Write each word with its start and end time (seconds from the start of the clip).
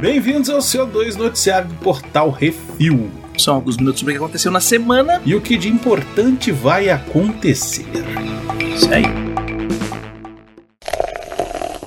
Bem-vindos 0.00 0.50
ao 0.50 0.60
seu 0.60 0.86
2 0.86 1.16
noticiário 1.16 1.68
do 1.68 1.74
Portal 1.76 2.30
Refil. 2.30 3.10
São 3.38 3.54
alguns 3.54 3.76
minutos 3.76 4.00
sobre 4.00 4.12
o 4.12 4.16
que 4.16 4.22
aconteceu 4.22 4.52
na 4.52 4.60
semana. 4.60 5.20
E 5.24 5.34
o 5.34 5.40
que 5.40 5.56
de 5.56 5.68
importante 5.68 6.52
vai 6.52 6.90
acontecer. 6.90 7.86
Isso 8.76 8.92
aí. 8.92 9.04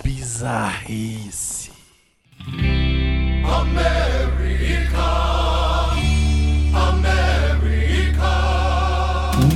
Bizarrice. 0.04 1.70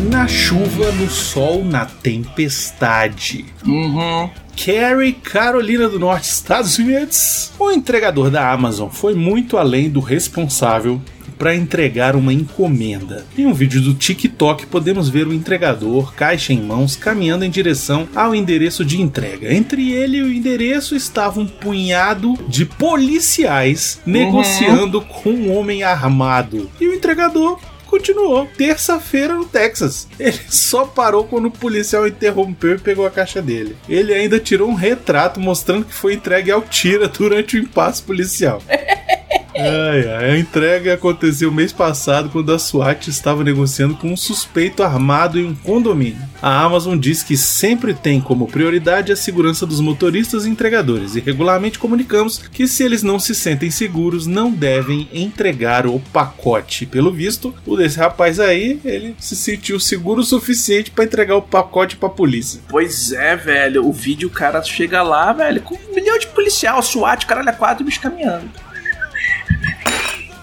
Na 0.10 0.28
chuva, 0.28 0.92
no 0.92 1.10
sol, 1.10 1.64
na 1.64 1.86
tempestade. 1.86 3.46
Uhum. 3.66 4.30
Cary, 4.64 5.14
Carolina 5.14 5.90
do 5.90 5.98
Norte, 5.98 6.26
Estados 6.26 6.78
Unidos. 6.78 7.52
O 7.58 7.72
entregador 7.72 8.30
da 8.30 8.52
Amazon 8.52 8.90
foi 8.90 9.16
muito 9.16 9.58
além 9.58 9.90
do 9.90 10.00
responsável 10.00 11.02
para 11.36 11.56
entregar 11.56 12.16
uma 12.16 12.32
encomenda. 12.32 13.26
Em 13.36 13.48
um 13.48 13.54
vídeo 13.56 13.82
do 13.82 13.96
TikTok, 13.96 14.68
podemos 14.68 15.10
ver 15.10 15.26
o 15.26 15.34
entregador, 15.34 16.14
caixa 16.14 16.54
em 16.54 16.62
mãos, 16.62 16.96
caminhando 16.96 17.44
em 17.44 17.50
direção 17.50 18.08
ao 18.14 18.36
endereço 18.36 18.86
de 18.86 19.02
entrega. 19.02 19.52
Entre 19.52 19.92
ele 19.92 20.18
e 20.18 20.22
o 20.22 20.32
endereço 20.32 20.96
estava 20.96 21.40
um 21.40 21.48
punhado 21.48 22.36
de 22.48 22.64
policiais 22.64 24.00
negociando 24.06 25.02
com 25.02 25.32
um 25.32 25.58
homem 25.58 25.82
armado. 25.82 26.70
E 26.80 26.88
o 26.88 26.94
entregador 26.94 27.60
continuou. 27.92 28.48
Terça-feira 28.58 29.36
no 29.36 29.46
Texas. 29.46 30.08
Ele 30.18 30.40
só 30.48 30.86
parou 30.86 31.26
quando 31.26 31.48
o 31.48 31.52
policial 31.52 32.08
interrompeu 32.08 32.76
e 32.76 32.80
pegou 32.80 33.06
a 33.06 33.12
caixa 33.12 33.42
dele. 33.42 33.76
Ele 33.90 34.14
ainda 34.14 34.40
tirou 34.40 34.70
um 34.70 34.74
retrato 34.74 35.40
mostrando 35.40 35.86
que 35.86 35.94
foi 35.94 36.14
entregue 36.14 36.50
ao 36.50 36.62
tira 36.62 37.10
durante 37.10 37.58
o 37.58 37.60
impasse 37.60 38.02
policial. 38.02 38.62
Ai, 39.54 40.08
ai, 40.08 40.32
a 40.32 40.38
entrega 40.38 40.94
aconteceu 40.94 41.52
mês 41.52 41.74
passado 41.74 42.30
quando 42.30 42.54
a 42.54 42.60
SWAT 42.60 43.10
estava 43.10 43.44
negociando 43.44 43.96
com 43.96 44.12
um 44.12 44.18
suspeito 44.18 44.82
armado 44.82 45.38
em 45.38 45.46
um 45.46 45.56
condomínio. 45.56 46.22
A 46.42 46.64
Amazon 46.64 46.98
diz 46.98 47.22
que 47.22 47.36
sempre 47.36 47.94
tem 47.94 48.22
como 48.22 48.48
prioridade 48.48 49.12
a 49.12 49.16
segurança 49.16 49.66
dos 49.66 49.82
motoristas 49.82 50.46
e 50.46 50.50
entregadores 50.50 51.16
e 51.16 51.20
regularmente 51.20 51.78
comunicamos 51.78 52.38
que 52.38 52.68
se 52.68 52.84
eles 52.84 53.04
não 53.04 53.20
se 53.20 53.36
sentem 53.36 53.70
seguros, 53.70 54.26
não 54.26 54.52
devem 54.52 55.10
entregar 55.14 55.86
o 55.86 56.00
pacote. 56.00 56.86
Pelo 56.86 57.12
visto, 57.12 57.54
o 57.66 57.76
desse 57.76 58.00
rapaz 58.00 58.40
aí, 58.40 58.80
ele 58.86 59.16
se 59.20 59.36
sentiu 59.36 59.80
seguro 59.80 60.22
o 60.22 60.26
suficiente 60.26 60.92
para 60.92 61.04
entregar 61.04 61.36
o 61.36 61.42
pacote 61.42 61.98
para 61.98 62.08
a 62.08 62.12
polícia. 62.12 62.62
Pois 62.70 63.12
é, 63.12 63.36
velho. 63.36 63.86
O 63.86 63.92
vídeo, 63.92 64.30
o 64.30 64.32
cara 64.32 64.64
chega 64.64 65.04
lá, 65.04 65.34
velho, 65.34 65.62
com 65.62 65.76
um 65.76 65.94
milhão 65.94 66.18
de 66.18 66.28
policial, 66.28 66.82
SWAT, 66.82 67.26
caralho, 67.26 67.50
é 67.50 67.54
quatro 67.54 67.84
bicho 67.84 68.00
caminhando. 68.00 68.50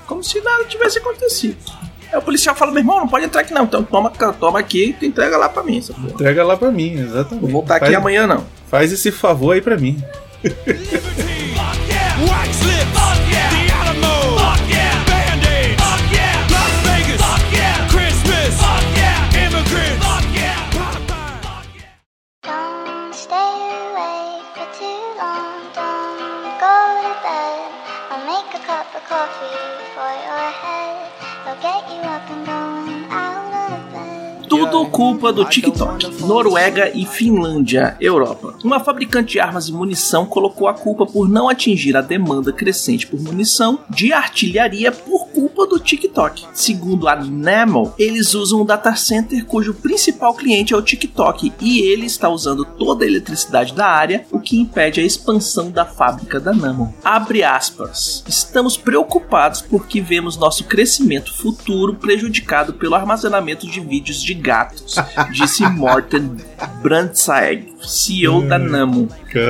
Como 0.07 0.23
se 0.25 0.41
nada 0.41 0.65
tivesse 0.65 0.99
acontecido. 0.99 1.57
Aí 2.11 2.19
o 2.19 2.23
policial 2.23 2.55
fala, 2.55 2.71
meu 2.73 2.81
irmão, 2.81 2.99
não 3.01 3.09
pode 3.09 3.27
entrar 3.27 3.43
aqui 3.43 3.53
não. 3.53 3.65
Então 3.65 3.83
toma, 3.83 4.11
toma 4.11 4.59
aqui 4.59 4.97
e 5.01 5.07
entrega 5.07 5.37
lá 5.37 5.49
pra 5.49 5.63
mim. 5.63 5.79
Essa 5.79 5.93
porra. 5.93 6.09
Entrega 6.09 6.43
lá 6.45 6.57
para 6.57 6.71
mim, 6.71 6.95
exatamente. 6.99 7.41
Vou 7.43 7.51
voltar 7.51 7.77
aqui 7.77 7.87
Faz- 7.87 7.97
amanhã 7.97 8.27
não. 8.27 8.47
Faz 8.69 8.91
esse 8.93 9.11
favor 9.13 9.53
aí 9.53 9.61
para 9.61 9.77
mim. 9.77 10.03
Tudo 34.71 34.91
culpa 34.91 35.33
do 35.33 35.47
TikTok. 35.47 36.25
Noruega 36.27 36.91
e 36.95 37.07
Finlândia, 37.07 37.97
Europa. 37.99 38.55
Uma 38.63 38.79
fabricante 38.79 39.33
de 39.33 39.41
armas 39.41 39.69
e 39.69 39.73
munição 39.73 40.27
colocou 40.27 40.69
a 40.69 40.75
culpa 40.75 41.07
por 41.07 41.27
não 41.27 41.49
atingir 41.49 41.97
a 41.97 42.03
demanda 42.03 42.53
crescente 42.53 43.07
por 43.07 43.19
munição 43.19 43.79
de 43.89 44.13
artilharia 44.13 44.93
por 44.93 45.29
culpa 45.29 45.67
do 45.67 45.79
TikTok. 45.79 46.47
Segundo 46.53 47.09
a 47.09 47.17
Nemo, 47.17 47.95
eles 47.99 48.35
usam 48.35 48.61
um 48.61 48.65
data 48.65 48.95
center 48.95 49.47
cujo 49.47 49.73
principal 49.73 50.35
cliente 50.35 50.75
é 50.75 50.77
o 50.77 50.83
TikTok 50.83 51.53
e 51.61 51.81
ele 51.81 52.05
está 52.05 52.29
usando 52.29 52.65
toda 52.65 53.05
a 53.05 53.09
eletricidade 53.09 53.73
da 53.73 53.87
área, 53.87 54.27
o 54.31 54.39
que 54.39 54.59
impede 54.59 55.01
a 55.01 55.05
expansão 55.05 55.71
da 55.71 55.87
fábrica 55.87 56.39
da 56.39 56.53
Namo. 56.53 56.95
Abre 57.03 57.43
aspas. 57.43 58.23
Estamos 58.29 58.77
preocupados 58.77 59.63
porque 59.63 60.01
vemos 60.01 60.37
nosso 60.37 60.65
crescimento 60.65 61.35
futuro 61.35 61.95
prejudicado 61.95 62.75
pelo 62.75 62.95
armazenamento 62.95 63.67
de 63.67 63.81
vídeos 63.81 64.23
de 64.23 64.35
gatos, 64.59 64.97
disse 65.33 65.63
Morten 65.69 66.37
Brandtzæg, 66.83 67.73
CEO 67.83 68.43
da 68.43 68.59
Namo, 68.59 69.09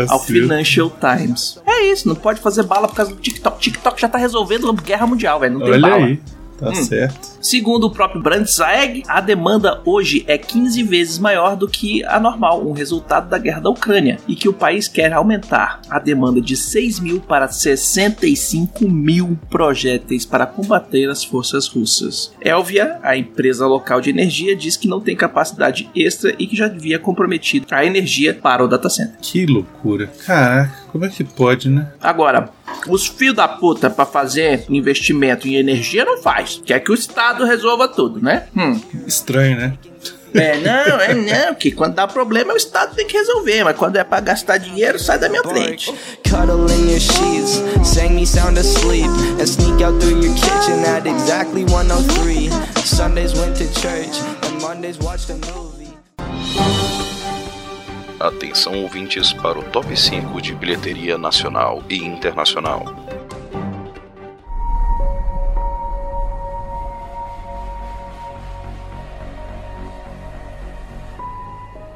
ao. 0.09 0.19
Financial 0.21 0.91
Times. 0.91 1.61
É 1.67 1.85
isso, 1.93 2.07
não 2.09 2.15
pode 2.15 2.41
fazer 2.41 2.63
bala 2.65 2.89
por 2.89 2.95
causa 2.97 3.13
do 3.15 3.21
TikTok. 3.21 3.59
TikTok 3.61 4.01
já 4.01 4.09
tá 4.09 4.19
resolvendo 4.19 4.69
a 4.69 4.73
guerra 4.75 5.07
mundial, 5.07 5.41
velho. 5.41 5.55
Não 5.55 5.61
tem 5.61 5.71
Olha 5.73 5.81
bala. 5.89 6.05
aí, 6.07 6.21
tá 6.59 6.69
Hum. 6.71 6.75
certo. 6.75 7.38
Segundo 7.41 7.85
o 7.85 7.91
próprio 7.91 8.21
Brandtzæg, 8.21 9.05
a 9.07 9.21
demanda 9.21 9.81
hoje 9.85 10.25
é 10.27 10.37
15 10.37 10.83
vezes 10.83 11.19
maior 11.19 11.57
do 11.57 11.69
que 11.69 12.05
a 12.05 12.19
normal, 12.19 12.67
um 12.67 12.73
resultado 12.73 13.29
da 13.29 13.39
guerra 13.39 13.61
da 13.61 13.71
Ucrânia, 13.71 14.19
e 14.27 14.35
que 14.35 14.49
o 14.49 14.53
país 14.53 14.89
quer 14.89 15.13
aumentar 15.13 15.81
a 15.89 15.99
demanda 15.99 16.41
de 16.41 16.57
6 16.57 17.01
mil 17.01 17.21
para 17.21 17.49
65 17.49 18.89
mil 18.89 19.39
projéteis 19.49 20.27
para 20.27 20.47
combater 20.47 21.09
as 21.09 21.23
forças 21.25 21.69
russas. 21.69 22.33
Elvia, 22.41 22.99
a 23.03 23.17
empresa 23.17 23.67
local 23.67 24.01
de 24.01 24.11
energia, 24.11 24.57
diz 24.57 24.77
que 24.77 24.89
não 24.89 25.01
tem 25.01 25.17
capacidade 25.17 25.89
extra 25.95 26.35
e 26.39 26.47
que 26.47 26.57
já 26.57 26.67
havia 26.67 26.99
comprometido 26.99 27.67
a 27.71 27.85
energia 27.85 28.35
para 28.35 28.65
o 28.65 28.69
data 28.69 28.91
center. 28.91 29.17
Que 29.21 29.47
loucura. 29.47 30.11
Caraca, 30.27 30.77
como 30.91 31.05
é 31.05 31.09
que 31.09 31.23
pode, 31.23 31.69
né? 31.69 31.93
Agora, 32.01 32.51
os 32.87 33.07
fios 33.07 33.35
da 33.35 33.49
puta 33.49 33.91
pra 33.91 34.07
fazer 34.07 34.65
investimento 34.69 35.47
em 35.47 35.57
energia 35.57 36.05
não 36.05 36.19
faz. 36.19 36.61
Quer 36.65 36.81
que 36.81 36.91
o 36.91 36.95
Estado 36.95 37.28
resolva 37.45 37.89
tudo, 37.89 38.21
né? 38.21 38.47
Hum. 38.57 38.81
Estranho, 39.07 39.59
né? 39.59 39.79
É, 40.35 40.59
não, 40.59 41.01
é 41.01 41.15
não, 41.15 41.55
que 41.55 41.71
quando 41.71 41.95
dá 41.95 42.07
problema 42.07 42.53
o 42.53 42.57
Estado 42.57 42.95
tem 42.95 43.07
que 43.07 43.17
resolver, 43.17 43.65
mas 43.65 43.77
quando 43.77 43.97
é 43.97 44.05
pra 44.05 44.21
gastar 44.21 44.59
dinheiro, 44.59 44.99
sai 44.99 45.19
da 45.19 45.29
minha 45.29 45.43
frente. 45.43 45.93
Cuddle 46.29 46.71
in 46.71 46.91
your 46.91 47.01
sheets, 47.01 47.63
sang 47.83 48.11
me 48.11 48.27
sound 48.27 48.59
asleep, 48.59 49.09
and 49.41 49.47
sneak 49.47 49.83
out 49.83 49.99
through 50.01 50.23
your 50.23 50.35
kitchen 50.35 50.85
at 50.85 51.07
exactly 51.07 51.65
103. 51.65 52.51
Sundays 52.85 53.33
went 53.39 53.57
to 53.57 53.65
church, 53.81 54.21
and 54.45 54.61
Mondays 54.61 54.99
watched 54.99 55.31
a 55.31 55.35
movie. 55.35 55.79
Atenção 58.21 58.83
ouvintes 58.83 59.33
para 59.33 59.59
o 59.59 59.63
top 59.63 59.97
5 59.97 60.43
de 60.43 60.53
bilheteria 60.53 61.17
nacional 61.17 61.83
e 61.89 61.99
internacional. 61.99 62.98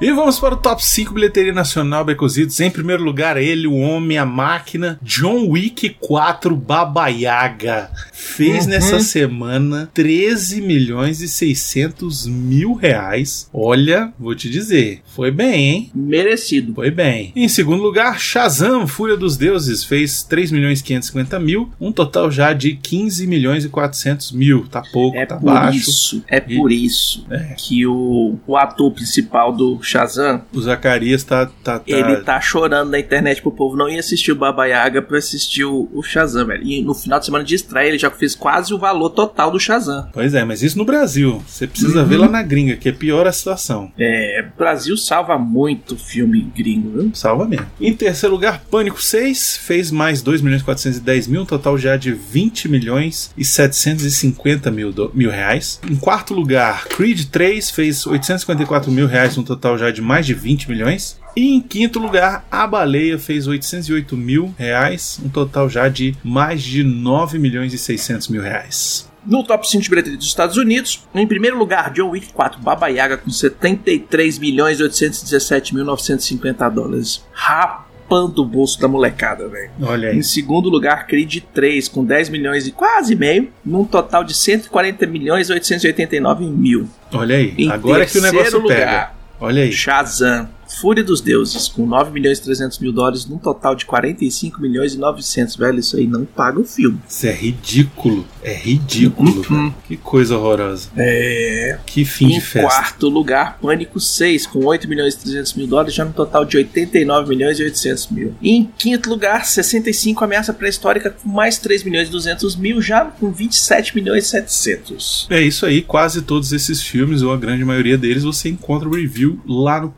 E 0.03 0.11
vamos 0.13 0.41
para 0.41 0.55
o 0.55 0.57
top 0.57 0.85
5 0.85 1.15
bilheteria 1.15 1.53
nacional, 1.53 2.05
Becositos. 2.05 2.59
Em 2.59 2.69
primeiro 2.69 3.05
lugar, 3.05 3.37
ele, 3.37 3.69
o 3.69 3.75
homem, 3.77 4.19
a 4.19 4.27
máquina, 4.27 4.99
John 5.01 5.47
Wick 5.49 5.91
4 6.01 6.57
Baba 6.57 7.07
Yaga. 7.07 7.89
Fez 8.13 8.67
nessa 8.67 8.99
semana 8.99 9.89
13 9.95 10.61
milhões 10.61 11.21
e 11.21 11.29
600 11.29 12.27
mil 12.27 12.73
reais. 12.73 13.49
Olha, 13.53 14.13
vou 14.19 14.35
te 14.35 14.51
dizer, 14.51 15.03
foi 15.07 15.31
bem, 15.31 15.55
hein? 15.71 15.91
Merecido. 15.95 16.75
Foi 16.75 16.91
bem. 16.91 17.33
Em 17.37 17.49
segundo 17.49 17.81
lugar, 17.81 18.19
Shazam, 18.19 18.89
Fúria 18.89 19.17
dos 19.17 19.37
Deuses, 19.37 19.85
fez 19.85 20.25
3 20.25 20.51
milhões 20.51 20.81
e 20.81 20.85
550 20.85 21.39
mil, 21.39 21.71
um 21.81 21.93
total 21.93 22.29
já 22.29 22.53
de 22.53 22.75
15 22.75 23.25
milhões 23.29 23.65
e 23.65 23.69
400 23.69 24.33
mil. 24.33 24.67
Tá 24.67 24.83
pouco, 24.93 25.17
É 25.17 25.27
tá 25.27 25.37
por 25.37 25.45
baixo. 25.47 25.79
isso, 25.79 26.25
é 26.29 26.43
E- 26.49 26.57
por 26.57 26.73
isso 26.73 27.25
É. 27.31 27.55
que 27.57 27.87
o, 27.87 28.37
o 28.49 28.57
ator 28.57 28.91
principal 28.93 29.53
do 29.53 29.81
Shazam, 29.93 30.43
O 30.53 30.61
Zacarias 30.61 31.23
tá. 31.25 31.47
tá, 31.47 31.79
tá- 31.79 31.83
ele 31.87 32.17
tá 32.19 32.41
chorando 32.41 32.91
na 32.91 32.99
internet 32.99 33.43
pro 33.43 33.51
povo 33.51 33.77
não 33.77 33.89
ir 33.89 33.99
assistir 33.99 34.33
o 34.33 34.37
Baba 34.37 34.67
Yaga 34.67 35.03
pra 35.03 35.19
assistir 35.19 35.65
o, 35.65 35.89
o 35.93 36.03
Shazam, 36.03 36.47
velho. 36.47 36.63
E 36.65 36.83
no 36.83 36.95
final 36.95 37.19
de 37.19 37.27
semana 37.27 37.45
de 37.45 37.55
estreia 37.55 37.89
ele 37.89 37.99
já 37.99 38.11
fez 38.11 38.35
quase 38.35 38.73
o 38.73 38.79
valor 38.79 39.11
total 39.11 39.51
do 39.51 39.61
Shazam. 39.61 40.09
Pois 40.13 40.35
é, 40.35 40.45
mas 40.45 40.63
isso 40.63 40.79
no 40.79 40.85
Brasil. 40.85 41.43
Você 41.47 41.65
Uhum. 41.65 41.71
precisa 41.71 42.05
ver 42.05 42.17
lá 42.17 42.29
na 42.29 42.43
gringa, 42.43 42.77
que 42.77 42.89
é 42.89 42.93
pior 42.93 43.27
a 43.27 43.33
situação. 43.33 43.93
É, 43.99 44.45
Brasil 44.59 44.97
salva 44.97 45.37
muito 45.39 45.97
filme 45.97 46.41
gringo, 46.57 46.91
viu? 46.91 47.11
Salva 47.15 47.47
mesmo. 47.47 47.67
Em 47.81 47.93
terceiro 47.95 48.35
lugar, 48.35 48.63
Pânico 48.71 49.01
6 49.03 49.57
fez 49.59 49.91
mais 49.91 50.23
2 50.23 50.41
milhões 50.41 50.63
e 50.63 50.65
410 50.65 51.27
mil, 51.27 51.43
um 51.43 51.47
total 51.47 51.77
já 51.77 51.97
de 51.97 52.13
20 52.13 52.69
milhões 52.69 53.31
e 53.37 53.45
750 53.45 54.71
mil, 54.71 54.93
do- 54.93 55.11
mil 55.15 55.31
reais. 55.31 55.81
Em 55.89 55.97
quarto 55.97 56.35
lugar, 56.35 56.87
Creed 56.87 57.25
3 57.31 57.71
fez 57.71 58.07
854 58.07 58.91
mil 58.91 59.07
reais, 59.07 59.37
um 59.39 59.43
total 59.43 59.77
já 59.83 59.91
de 59.91 60.01
mais 60.01 60.25
de 60.27 60.35
20 60.35 60.69
milhões. 60.69 61.21
E 61.35 61.55
em 61.55 61.61
quinto 61.61 61.99
lugar, 61.99 62.47
A 62.51 62.67
Baleia 62.67 63.19
fez 63.19 63.47
808 63.47 64.17
mil 64.17 64.55
reais, 64.59 65.19
um 65.25 65.29
total 65.29 65.69
já 65.69 65.89
de 65.89 66.15
mais 66.23 66.63
de 66.63 66.85
9 66.85 67.39
milhões 67.39 67.73
e 67.73 67.79
600 67.79 68.29
mil 68.29 68.43
reais. 68.43 69.11
No 69.25 69.45
top 69.45 69.69
5 69.69 69.83
de 69.83 69.89
bilheteria 69.89 70.19
dos 70.19 70.27
Estados 70.27 70.57
Unidos, 70.57 71.07
em 71.15 71.27
primeiro 71.27 71.57
lugar, 71.57 71.93
John 71.93 72.11
Wick 72.11 72.33
4 72.33 72.61
Baba 72.61 72.89
Yaga 72.89 73.17
com 73.17 73.31
73 73.31 74.39
milhões 74.39 74.81
817 74.81 75.75
mil 75.75 75.85
950 75.85 76.69
dólares. 76.69 77.25
Rapando 77.33 78.43
o 78.43 78.45
bolso 78.45 78.81
da 78.81 78.89
molecada, 78.89 79.49
velho. 79.49 79.71
Olha 79.81 80.09
aí. 80.11 80.19
Em 80.19 80.23
segundo 80.23 80.69
lugar, 80.69 81.07
Creed 81.07 81.39
3 81.55 81.89
com 81.89 82.05
10 82.05 82.31
milhões 82.31 82.67
e 82.67 82.73
quase 82.73 83.15
meio, 83.15 83.49
num 83.65 83.85
total 83.85 84.25
de 84.25 84.35
140 84.35 85.07
milhões 85.07 85.49
889 85.49 86.45
mil. 86.45 86.89
Olha 87.13 87.37
aí. 87.37 87.55
Em 87.57 87.71
Agora 87.71 88.05
que 88.05 88.19
o 88.19 88.23
negócio 88.23 88.59
lugar, 88.59 88.77
pega. 88.77 89.22
Olha 89.43 89.65
aí. 89.65 89.73
Shazam, 89.73 90.49
Fúria 90.81 91.03
dos 91.05 91.21
Deuses, 91.21 91.69
com 91.69 91.87
9 91.87 92.11
milhões 92.11 92.39
e 92.39 92.43
300 92.43 92.79
mil 92.79 92.93
dólares, 92.93 93.27
num 93.27 93.39
total 93.39 93.75
de 93.75 93.85
45 93.85 94.61
milhões 94.61 94.95
e 94.95 94.99
900. 94.99 95.57
Velho, 95.57 95.79
isso 95.79 95.97
aí 95.97 96.07
não 96.07 96.25
paga 96.25 96.61
o 96.61 96.65
filme. 96.65 96.99
Isso 97.09 97.27
é 97.27 97.33
ridículo. 97.33 98.27
É 98.43 98.55
ridículo. 98.55 99.45
Uhum. 99.51 99.73
Que 99.87 99.97
coisa 99.97 100.37
horrorosa. 100.37 100.89
É. 100.97 101.79
Que 101.87 102.05
fim 102.05 102.29
de 102.29 102.35
Em 102.37 102.41
festa. 102.41 102.69
quarto 102.69 103.09
lugar, 103.09 103.59
Pânico 103.61 104.01
6, 104.01 104.47
com 104.47 104.65
8 104.65 104.89
milhões 104.89 105.15
e 105.15 105.19
300 105.19 105.55
mil 105.55 105.67
dólares, 105.67 105.95
já 105.95 106.05
no 106.05 106.13
total 106.13 106.45
de 106.45 106.57
89 106.57 107.29
milhões 107.29 107.59
e 107.59 107.63
800 107.65 108.09
mil. 108.09 108.35
E 108.41 108.51
em 108.51 108.65
quinto 108.77 109.09
lugar, 109.11 109.45
65, 109.45 110.25
Ameaça 110.25 110.53
Pré-Histórica, 110.53 111.11
com 111.11 111.29
mais 111.29 111.59
3 111.59 111.83
milhões 111.85 112.09
e 112.09 112.11
200 112.11 112.57
mil, 112.57 112.81
já 112.83 113.05
com 113.05 113.31
27 113.31 113.95
milhões 113.95 114.27
e 114.27 114.29
700. 114.29 115.27
É 115.31 115.41
isso 115.41 115.67
aí, 115.67 115.83
quase 115.83 116.23
todos 116.23 116.53
esses 116.53 116.81
filmes, 116.83 117.23
ou 117.23 117.33
a 117.33 117.37
grande 117.37 117.65
maioria 117.65 117.97
deles, 117.99 118.23
você 118.23 118.49
encontra 118.49 118.89
o 118.89 118.95
review 118.95 119.41
lá 119.47 119.81
no 119.81 119.91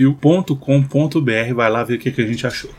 portalrefil.com.br. 0.00 1.54
Vai 1.54 1.70
lá 1.70 1.84
ver 1.84 1.94
o 1.94 1.98
que, 1.98 2.10
que 2.10 2.22
a 2.22 2.26
gente 2.26 2.46
achou. 2.46 2.70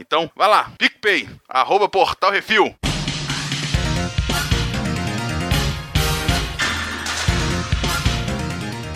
Então, 0.00 0.30
vai 0.34 0.48
lá, 0.48 0.72
PicPay, 0.78 1.28
arroba 1.46 1.86
Portal 1.86 2.30
Refil. 2.30 2.74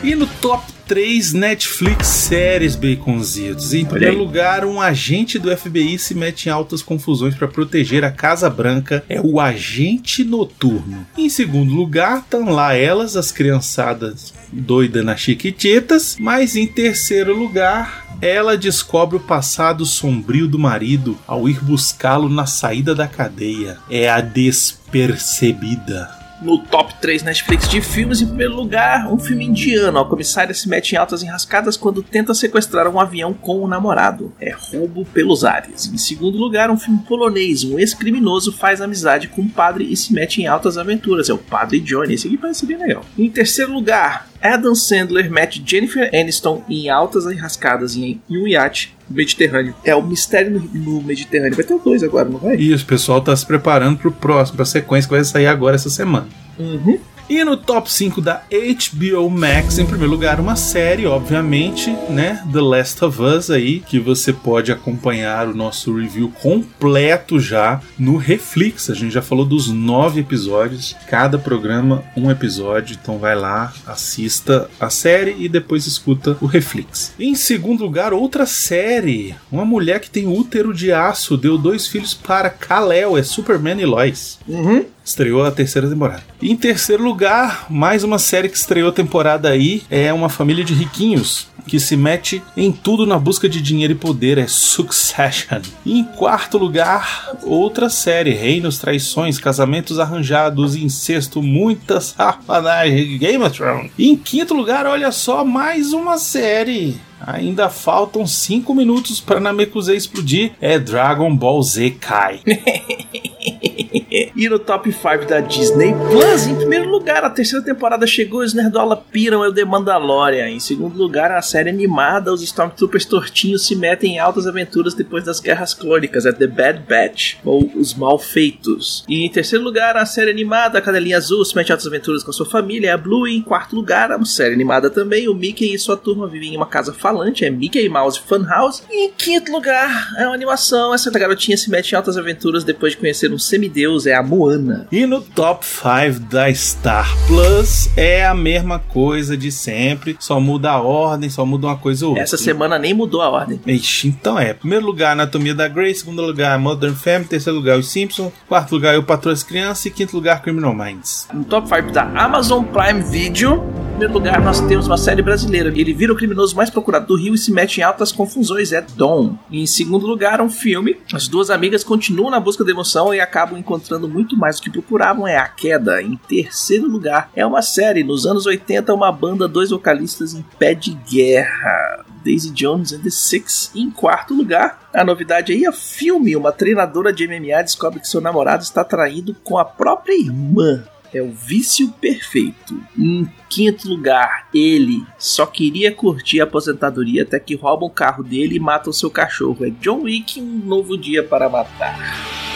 E 0.03 0.15
no 0.15 0.27
top 0.27 0.72
3 0.93 1.33
Netflix 1.33 2.07
séries 2.07 2.77
baconzitos. 2.77 3.73
Em 3.73 3.83
primeiro 3.83 4.15
aí. 4.15 4.19
lugar, 4.19 4.63
um 4.63 4.79
agente 4.79 5.39
do 5.39 5.57
FBI 5.57 5.99
se 5.99 6.15
mete 6.15 6.51
em 6.51 6.51
altas 6.51 6.83
confusões 6.83 7.35
para 7.35 7.49
proteger 7.49 8.05
a 8.05 8.11
Casa 8.11 8.51
Branca. 8.51 9.03
É 9.09 9.19
o 9.19 9.41
agente 9.41 10.23
noturno. 10.23 11.07
Em 11.17 11.31
segundo 11.31 11.73
lugar, 11.73 12.19
estão 12.19 12.51
lá 12.51 12.75
elas, 12.75 13.17
as 13.17 13.33
criançadas 13.33 14.35
doidas 14.53 15.03
nas 15.03 15.19
chiquititas. 15.19 16.19
Mas 16.21 16.57
em 16.57 16.67
terceiro 16.67 17.35
lugar, 17.35 18.19
ela 18.21 18.55
descobre 18.55 19.17
o 19.17 19.21
passado 19.21 19.87
sombrio 19.87 20.47
do 20.47 20.59
marido 20.59 21.17
ao 21.27 21.49
ir 21.49 21.59
buscá-lo 21.65 22.29
na 22.29 22.45
saída 22.45 22.95
da 22.95 23.09
cadeia. 23.09 23.79
É 23.89 24.11
a 24.11 24.21
despercebida. 24.21 26.22
No 26.43 26.59
top 26.59 26.93
3 27.01 27.23
Netflix 27.23 27.69
de 27.69 27.81
filmes, 27.81 28.21
em 28.21 28.27
primeiro 28.27 28.57
lugar, 28.57 29.07
um 29.13 29.17
filme 29.17 29.45
indiano. 29.45 30.01
A 30.01 30.05
comissária 30.05 30.53
se 30.53 30.69
mete 30.69 30.93
em 30.93 30.97
altas 30.97 31.23
enrascadas 31.23 31.77
quando 31.77 32.03
tenta 32.03 32.35
sequestrar 32.35 32.89
um 32.89 32.99
avião 32.99 33.33
com 33.33 33.63
o 33.63 33.69
namorado. 33.69 34.33
É 34.41 34.51
roubo 34.51 35.05
pelos 35.05 35.45
ares. 35.45 35.87
Em 35.87 35.97
segundo 35.97 36.37
lugar, 36.37 36.69
um 36.69 36.77
filme 36.77 36.99
polonês. 37.07 37.63
Um 37.63 37.79
ex-criminoso 37.79 38.53
faz 38.53 38.81
amizade 38.81 39.29
com 39.29 39.43
um 39.43 39.49
padre 39.49 39.85
e 39.85 39.97
se 39.97 40.13
mete 40.13 40.43
em 40.43 40.49
altas 40.49 40.77
aventuras. 40.77 41.29
É 41.29 41.33
o 41.33 41.39
Padre 41.39 41.79
Johnny. 41.79 42.15
Esse 42.15 42.27
aqui 42.27 42.37
parece 42.37 42.67
bem 42.67 42.77
legal. 42.77 43.05
Em 43.17 43.31
terceiro 43.31 43.73
lugar, 43.73 44.27
Adam 44.43 44.75
Sandler 44.75 45.31
mete 45.31 45.63
Jennifer 45.65 46.11
Aniston 46.13 46.63
em 46.69 46.91
altas 46.91 47.25
enrascadas 47.27 47.97
em 47.97 48.21
em 48.29 48.37
um 48.37 48.49
iate 48.49 48.95
no 49.09 49.17
Mediterrâneo. 49.17 49.75
É 49.85 49.95
o 49.95 50.03
Mistério 50.03 50.51
no, 50.51 50.61
no 50.61 51.03
Mediterrâneo. 51.03 51.55
Vai 51.55 51.65
ter 51.65 51.75
o 51.75 51.79
dois 51.79 52.03
agora, 52.03 52.29
não 52.29 52.39
vai? 52.39 52.57
E 52.57 52.75
o 52.75 52.85
pessoal 52.85 53.21
tá 53.21 53.35
se 53.37 53.47
preparando 53.47 53.99
pro 53.99 54.11
próximo, 54.11 54.57
pra 54.57 54.65
sequência 54.65 55.09
que 55.09 55.15
vai 55.15 55.25
sair 55.25 55.47
agora 55.47 55.77
essa 55.77 55.91
semana. 55.91 56.27
Uhum. 56.59 56.99
E 57.33 57.43
no 57.45 57.57
top 57.57 57.91
5 57.91 58.21
da 58.21 58.43
HBO 58.53 59.31
Max, 59.31 59.79
em 59.79 59.87
primeiro 59.87 60.13
lugar, 60.13 60.39
uma 60.39 60.55
série, 60.55 61.07
obviamente, 61.07 61.91
né? 62.11 62.45
The 62.53 62.61
Last 62.61 63.03
of 63.03 63.23
Us 63.23 63.49
aí, 63.49 63.81
que 63.81 63.99
você 63.99 64.35
pode 64.35 64.71
acompanhar 64.71 65.49
o 65.49 65.55
nosso 65.55 65.97
review 65.97 66.31
completo 66.43 67.41
já 67.41 67.81
no 67.99 68.19
Reflex. 68.19 68.91
A 68.91 68.95
gente 68.95 69.15
já 69.15 69.23
falou 69.23 69.47
dos 69.47 69.69
nove 69.69 70.21
episódios, 70.21 70.95
cada 71.09 71.39
programa 71.39 72.05
um 72.15 72.31
episódio, 72.31 72.99
então 73.01 73.17
vai 73.17 73.35
lá, 73.35 73.73
assista 73.87 74.69
a 74.79 74.91
série 74.91 75.35
e 75.39 75.49
depois 75.49 75.87
escuta 75.87 76.37
o 76.39 76.45
Reflex. 76.45 77.15
Em 77.19 77.35
segundo 77.35 77.83
lugar, 77.83 78.13
outra 78.13 78.45
série, 78.45 79.35
uma 79.51 79.65
mulher 79.65 80.01
que 80.01 80.11
tem 80.11 80.27
útero 80.27 80.75
de 80.75 80.93
aço, 80.93 81.39
deu 81.39 81.57
dois 81.57 81.87
filhos 81.87 82.13
para 82.13 82.51
Kal-El, 82.51 83.17
é 83.17 83.23
Superman 83.23 83.81
e 83.81 83.87
Lois. 83.87 84.39
Uhum. 84.47 84.85
Estreou 85.05 85.45
a 85.45 85.51
terceira 85.51 85.89
temporada. 85.89 86.23
Em 86.41 86.57
terceiro 86.57 87.03
lugar, 87.03 87.67
mais 87.69 88.05
uma 88.05 88.19
série 88.19 88.49
que 88.49 88.57
estreou 88.57 88.93
temporada 88.93 89.49
aí 89.49 89.83
é 89.91 90.13
uma 90.13 90.29
família 90.29 90.65
de 90.65 90.75
riquinhos 90.75 91.51
que 91.67 91.79
se 91.79 91.97
mete 91.97 92.43
em 92.57 92.73
tudo 92.73 93.07
na 93.07 93.19
busca 93.19 93.49
de 93.49 93.61
dinheiro 93.61 93.93
e 93.93 93.97
poder, 93.97 94.39
é 94.39 94.47
Succession. 94.47 95.61
Em 95.87 96.05
quarto 96.05 96.59
lugar, 96.59 97.37
outra 97.43 97.89
série, 97.89 98.31
Reinos, 98.31 98.79
Traições, 98.79 99.39
Casamentos 99.39 99.99
Arranjados, 99.99 100.77
Incesto, 100.77 101.43
muitas 101.43 102.15
safanagem, 102.17 103.19
Game 103.19 103.43
of 103.45 103.57
Thrones. 103.57 103.93
Em 103.99 104.17
quinto 104.17 104.55
lugar, 104.55 104.87
olha 104.87 105.13
só, 105.13 105.45
mais 105.45 105.93
uma 105.93 106.19
série. 106.19 107.01
Ainda 107.25 107.69
faltam 107.69 108.27
5 108.27 108.75
minutos 108.75 109.21
para 109.21 109.39
Namekusei 109.39 109.97
explodir. 109.97 110.53
É 110.61 110.77
Dragon 110.79 111.35
Ball 111.35 111.63
Z 111.63 111.91
Kai. 112.01 112.41
E 114.13 114.49
no 114.49 114.59
top 114.59 114.93
5 114.93 115.27
da 115.27 115.41
Disney 115.41 115.95
Plus, 116.11 116.47
em 116.47 116.55
primeiro 116.55 116.89
lugar, 116.89 117.25
a 117.25 117.31
terceira 117.31 117.65
temporada 117.65 118.07
chegou, 118.07 118.41
os 118.41 118.53
Nerdola 118.53 118.97
piram, 118.97 119.43
é 119.43 119.49
o 119.49 119.53
The 119.53 119.65
Mandalorian. 119.65 120.51
Em 120.51 120.61
segundo 120.61 120.99
lugar, 120.99 121.33
a 121.33 121.41
série 121.41 121.71
animada, 121.71 122.33
os 122.33 122.43
Stormtroopers 122.43 123.07
tortinhos 123.07 123.67
se 123.67 123.75
metem 123.75 124.17
em 124.17 124.19
altas 124.19 124.47
aventuras 124.47 124.93
depois 124.93 125.25
das 125.25 125.41
Guerras 125.41 125.73
Clônicas, 125.73 126.27
é 126.27 126.33
The 126.33 126.47
Bad 126.47 126.81
Batch, 126.81 127.37
ou 127.45 127.71
Os 127.75 127.95
Malfeitos. 127.95 129.05
E 129.09 129.25
em 129.25 129.31
terceiro 129.31 129.65
lugar, 129.65 129.97
a 129.97 130.05
série 130.05 130.31
animada, 130.31 130.79
a 130.79 130.83
Cadelinha 130.83 131.17
Azul 131.17 131.45
se 131.45 131.57
mete 131.57 131.71
em 131.71 131.73
altas 131.73 131.87
aventuras 131.87 132.23
com 132.23 132.31
a 132.31 132.35
sua 132.35 132.47
família, 132.47 132.89
é 132.89 132.93
a 132.93 132.99
Blue. 132.99 133.27
E 133.27 133.37
em 133.37 133.43
quarto 133.43 133.75
lugar, 133.75 134.13
a 134.13 134.25
série 134.25 134.55
animada 134.55 134.91
também, 134.91 135.29
o 135.29 135.35
Mickey 135.35 135.73
e 135.73 135.79
sua 135.79 135.97
turma 135.97 136.29
vivem 136.29 136.53
em 136.53 136.57
uma 136.57 136.67
casa 136.67 136.93
falante, 136.93 137.45
é 137.45 137.51
Mickey 137.51 137.89
Mouse 137.89 138.21
Funhouse. 138.21 138.83
E 138.91 139.07
em 139.07 139.13
quinto 139.13 139.51
lugar, 139.51 140.11
é 140.19 140.27
uma 140.27 140.35
animação, 140.35 140.93
essa 140.93 141.11
garotinha 141.11 141.57
se 141.57 141.71
mete 141.71 141.93
em 141.93 141.97
altas 141.97 142.19
aventuras 142.19 142.65
depois 142.65 142.93
de 142.93 142.99
conhecer 142.99 143.33
um 143.33 143.39
semideus, 143.39 144.02
é 144.07 144.15
a 144.15 144.23
Moana. 144.23 144.87
E 144.91 145.07
no 145.07 145.21
top 145.21 145.65
5 145.65 146.21
da 146.31 146.53
Star 146.55 147.09
Plus 147.27 147.91
é 147.97 148.27
a 148.27 148.35
mesma 148.35 148.79
coisa 148.79 149.37
de 149.37 149.51
sempre, 149.51 150.17
só 150.19 150.41
muda 150.41 150.71
a 150.71 150.81
ordem, 150.81 151.31
só 151.31 151.45
muda 151.45 151.67
uma 151.67 151.77
coisa 151.77 152.05
ou 152.07 152.11
outra. 152.11 152.25
Essa 152.25 152.37
semana 152.37 152.79
nem 152.79 152.95
mudou 152.95 153.23
a 153.23 153.29
ordem. 153.29 153.61
Ixi, 153.67 154.09
então 154.09 154.39
é. 154.39 154.53
Primeiro 154.55 154.85
lugar, 154.85 155.13
Anatomia 155.13 155.55
da 155.55 155.69
Grey. 155.69 155.95
Segundo 155.95 156.23
lugar, 156.23 156.59
Modern 156.59 156.95
Family. 156.95 157.25
Terceiro 157.25 157.59
lugar, 157.59 157.79
Os 157.79 157.91
Simpsons. 157.91 158.33
Quarto 158.49 158.73
lugar, 158.73 158.95
Eu 158.95 159.03
Patrulho 159.03 159.35
as 159.35 159.43
Crianças. 159.43 159.87
E 159.87 159.91
quinto 159.91 160.17
lugar, 160.17 160.43
Criminal 160.43 160.75
Minds. 160.75 161.29
No 161.33 161.45
top 161.45 161.69
5 161.69 161.93
da 161.93 162.03
Amazon 162.03 162.65
Prime 162.65 163.03
Video, 163.03 163.55
em 163.55 163.91
primeiro 163.91 164.15
lugar, 164.15 164.41
nós 164.41 164.61
temos 164.61 164.87
uma 164.87 164.97
série 164.97 165.23
brasileira. 165.23 165.69
Ele 165.69 165.93
vira 165.93 166.13
o 166.13 166.17
criminoso 166.17 166.57
mais 166.57 166.71
procurado 166.71 167.07
do 167.07 167.17
Rio 167.17 167.35
e 167.35 167.39
se 167.39 167.53
mete 167.53 167.79
em 167.79 167.83
altas 167.83 168.11
confusões. 168.11 168.73
É 168.73 168.81
Dom. 168.97 169.37
E 169.51 169.61
em 169.61 169.67
segundo 169.67 170.07
lugar, 170.07 170.41
um 170.41 170.49
filme. 170.49 170.97
As 171.13 171.29
duas 171.29 171.51
amigas 171.51 171.85
continuam 171.85 172.31
na 172.31 172.41
busca 172.41 172.65
da 172.65 172.71
emoção 172.71 173.15
e 173.15 173.21
acabam 173.21 173.59
encontrando 173.59 173.92
muito 173.99 174.37
mais 174.37 174.57
do 174.57 174.63
que 174.63 174.71
procuravam. 174.71 175.27
É 175.27 175.37
A 175.37 175.49
Queda. 175.49 176.03
Em 176.03 176.17
terceiro 176.17 176.87
lugar, 176.87 177.31
é 177.35 177.45
uma 177.45 177.63
série. 177.63 178.05
Nos 178.05 178.27
anos 178.27 178.47
80, 178.47 178.93
uma 178.95 179.13
banda, 179.13 179.49
dois 179.49 179.71
vocalistas 179.71 180.35
em 180.35 180.45
pé 180.59 180.75
de 180.75 180.93
guerra. 181.09 182.05
Daisy 182.25 182.51
Jones 182.51 182.93
and 182.93 183.01
the 183.01 183.11
Six. 183.11 183.73
Em 183.75 183.91
quarto 183.91 184.35
lugar, 184.35 184.89
a 184.93 185.05
novidade 185.05 185.53
aí 185.53 185.65
é 185.65 185.73
filme. 185.73 186.37
Uma 186.37 186.53
treinadora 186.53 187.13
de 187.13 187.27
MMA 187.27 187.63
descobre 187.63 188.01
que 188.01 188.09
seu 188.09 188.21
namorado 188.21 188.63
está 188.63 188.85
traído 188.85 189.35
com 189.43 189.59
a 189.59 189.65
própria 189.65 190.19
irmã. 190.19 190.85
É 191.13 191.21
o 191.21 191.31
vício 191.31 191.91
perfeito. 192.01 192.81
Em 192.97 193.31
quinto 193.51 193.87
lugar, 193.87 194.49
ele 194.55 195.05
só 195.19 195.45
queria 195.45 195.93
curtir 195.93 196.41
a 196.41 196.45
aposentadoria 196.45 197.23
até 197.23 197.39
que 197.39 197.55
roubam 197.55 197.89
o 197.89 197.93
carro 197.93 198.23
dele 198.23 198.57
e 198.57 198.61
matam 198.61 198.93
seu 198.93 199.11
cachorro. 199.11 199.67
É 199.67 199.71
John 199.71 200.03
Wick, 200.03 200.41
um 200.41 200.61
novo 200.65 200.97
dia 200.97 201.23
para 201.23 201.51
matar. 201.51 202.52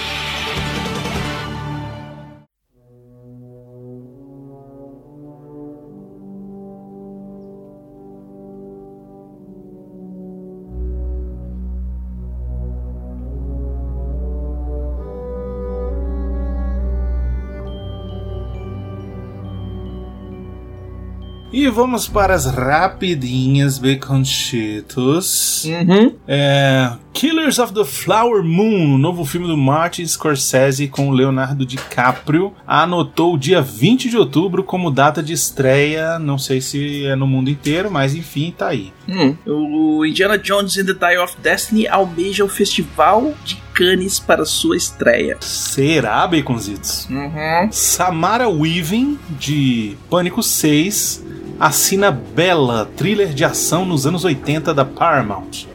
E 21.57 21.69
vamos 21.69 22.07
para 22.07 22.35
as 22.35 22.45
rapidinhas, 22.45 23.79
Baconchitos. 23.79 25.65
Uhum. 25.65 26.15
É, 26.29 26.93
Killers 27.15 27.59
of 27.59 27.73
the 27.73 27.83
Flower 27.83 28.45
Moon, 28.45 28.99
novo 28.99 29.25
filme 29.25 29.47
do 29.47 29.57
Martin 29.57 30.07
Scorsese 30.07 30.87
com 30.87 31.11
Leonardo 31.11 31.65
DiCaprio, 31.65 32.53
anotou 32.67 33.33
o 33.33 33.39
dia 33.39 33.63
20 33.63 34.11
de 34.11 34.19
outubro 34.19 34.63
como 34.63 34.91
data 34.91 35.23
de 35.23 35.33
estreia. 35.33 36.19
Não 36.19 36.37
sei 36.37 36.61
se 36.61 37.07
é 37.07 37.17
no 37.17 37.27
mundo 37.27 37.49
inteiro, 37.49 37.91
mas 37.91 38.15
enfim, 38.15 38.55
tá 38.55 38.69
aí. 38.69 38.93
Hum. 39.09 39.35
O 39.47 40.05
Indiana 40.05 40.37
Jones 40.37 40.77
and 40.77 40.85
the 40.85 40.93
Dial 40.93 41.25
of 41.25 41.37
Destiny 41.43 41.89
almeja 41.89 42.45
o 42.45 42.51
Festival 42.51 43.33
de 43.47 43.57
Cannes 43.73 44.21
para 44.21 44.45
sua 44.45 44.77
estreia. 44.77 45.39
Será, 45.41 46.27
Baconzitos? 46.27 47.09
Uhum. 47.09 47.73
Samara 47.73 48.47
Weaving, 48.47 49.19
de 49.39 49.97
Pânico 50.11 50.43
6, 50.43 51.25
assina 51.59 52.11
Bella, 52.11 52.89
thriller 52.97 53.29
de 53.35 53.45
ação 53.45 53.85
nos 53.85 54.07
anos 54.07 54.25
80 54.25 54.73
da 54.75 54.85
Paramount. 54.85 55.67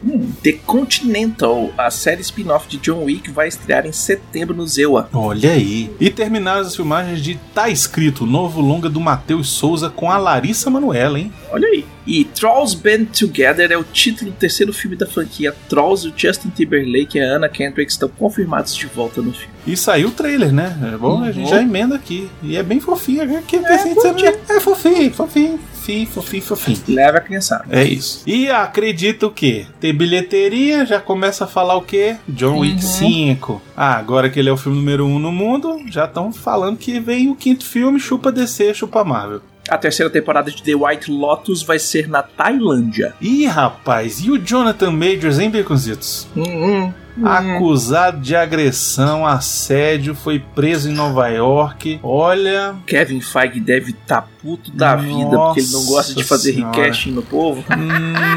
The 0.42 0.52
Continental, 0.66 1.70
a 1.76 1.90
série 1.90 2.20
spin-off 2.22 2.68
de 2.68 2.78
John 2.78 3.04
Wick, 3.04 3.30
vai 3.30 3.48
estrear 3.48 3.86
em 3.86 3.92
setembro 3.92 4.54
no 4.54 4.66
Zewa. 4.66 5.08
Olha 5.12 5.52
aí. 5.52 5.90
E 6.00 6.10
terminaram 6.10 6.60
as 6.60 6.76
filmagens 6.76 7.20
de 7.22 7.38
Tá 7.54 7.68
Escrito, 7.68 8.24
novo 8.26 8.60
longa 8.60 8.88
do 8.88 9.00
Matheus 9.00 9.48
Souza 9.50 9.90
com 9.90 10.10
a 10.10 10.16
Larissa 10.18 10.70
Manoela, 10.70 11.18
hein? 11.18 11.32
Olha 11.50 11.66
aí. 11.68 11.84
E 12.04 12.24
Trolls 12.24 12.74
Band 12.76 13.04
Together 13.16 13.70
é 13.70 13.76
o 13.76 13.84
título 13.84 14.30
do 14.32 14.36
terceiro 14.36 14.72
filme 14.72 14.96
da 14.96 15.06
franquia. 15.06 15.54
Trolls, 15.68 16.08
o 16.08 16.12
Justin 16.16 16.48
Timberlake 16.50 17.16
e 17.16 17.20
a 17.20 17.36
Anna 17.36 17.48
Kendrick 17.48 17.92
estão 17.92 18.08
confirmados 18.08 18.74
de 18.74 18.86
volta 18.86 19.22
no 19.22 19.32
filme. 19.32 19.52
E 19.64 19.76
saiu 19.76 20.08
o 20.08 20.10
trailer, 20.10 20.52
né? 20.52 20.76
É 20.92 20.96
bom, 20.96 21.22
a 21.22 21.30
gente 21.30 21.44
Uhum. 21.44 21.50
já 21.50 21.62
emenda 21.62 21.94
aqui. 21.94 22.28
E 22.42 22.56
é 22.56 22.62
bem 22.62 22.80
fofinho. 22.80 23.22
É, 23.22 23.42
que, 23.42 23.54
É, 23.56 23.94
curti. 23.94 24.26
é 24.26 24.58
fofinho, 24.60 25.12
fofinho, 25.14 25.60
fofinho, 25.82 26.06
fofinho, 26.06 26.42
fofinho. 26.42 26.78
Leva 26.88 27.18
a 27.18 27.20
criançada. 27.20 27.64
É 27.70 27.82
isso. 27.82 28.22
E 28.26 28.48
acredita 28.48 29.26
o 29.26 29.30
quê? 29.30 29.66
Tem 29.80 29.92
bilheteria, 29.92 30.86
já 30.86 31.00
começa 31.00 31.44
a 31.44 31.46
falar 31.46 31.76
o 31.76 31.82
quê? 31.82 32.16
John 32.28 32.60
Wick 32.60 32.74
Uhum. 32.76 32.80
5. 32.80 33.62
Ah, 33.76 33.96
agora 33.96 34.30
que 34.30 34.38
ele 34.38 34.48
é 34.48 34.52
o 34.52 34.56
filme 34.56 34.78
número 34.78 35.04
1 35.06 35.14
um 35.14 35.18
no 35.18 35.32
mundo, 35.32 35.80
já 35.90 36.04
estão 36.04 36.32
falando 36.32 36.76
que 36.76 37.00
vem 37.00 37.28
o 37.30 37.34
quinto 37.34 37.64
filme, 37.64 37.98
chupa 37.98 38.30
DC, 38.30 38.74
chupa 38.74 39.02
Marvel. 39.04 39.40
A 39.68 39.78
terceira 39.78 40.10
temporada 40.10 40.50
de 40.50 40.62
The 40.62 40.74
White 40.74 41.10
Lotus 41.10 41.62
vai 41.62 41.78
ser 41.78 42.08
na 42.08 42.22
Tailândia. 42.22 43.14
Ih, 43.20 43.46
rapaz, 43.46 44.18
e 44.20 44.30
o 44.30 44.38
Jonathan 44.38 44.90
Majors, 44.90 45.38
hein, 45.38 45.50
Baconzitos? 45.50 46.26
Hum, 46.36 46.42
hum. 46.42 46.92
Acusado 47.22 48.20
de 48.20 48.34
agressão, 48.34 49.26
assédio, 49.26 50.14
foi 50.14 50.38
preso 50.38 50.90
em 50.90 50.94
Nova 50.94 51.28
York. 51.28 52.00
Olha, 52.02 52.74
Kevin 52.86 53.20
Feige 53.20 53.60
deve 53.60 53.90
estar 53.90 54.28
puto 54.40 54.70
da 54.70 54.96
vida 54.96 55.36
porque 55.36 55.60
ele 55.60 55.72
não 55.72 55.84
gosta 55.86 56.12
de 56.12 56.18
Nossa 56.18 56.28
fazer 56.28 56.54
Senhora. 56.54 56.76
recasting 56.76 57.10
no 57.12 57.22
povo. 57.22 57.64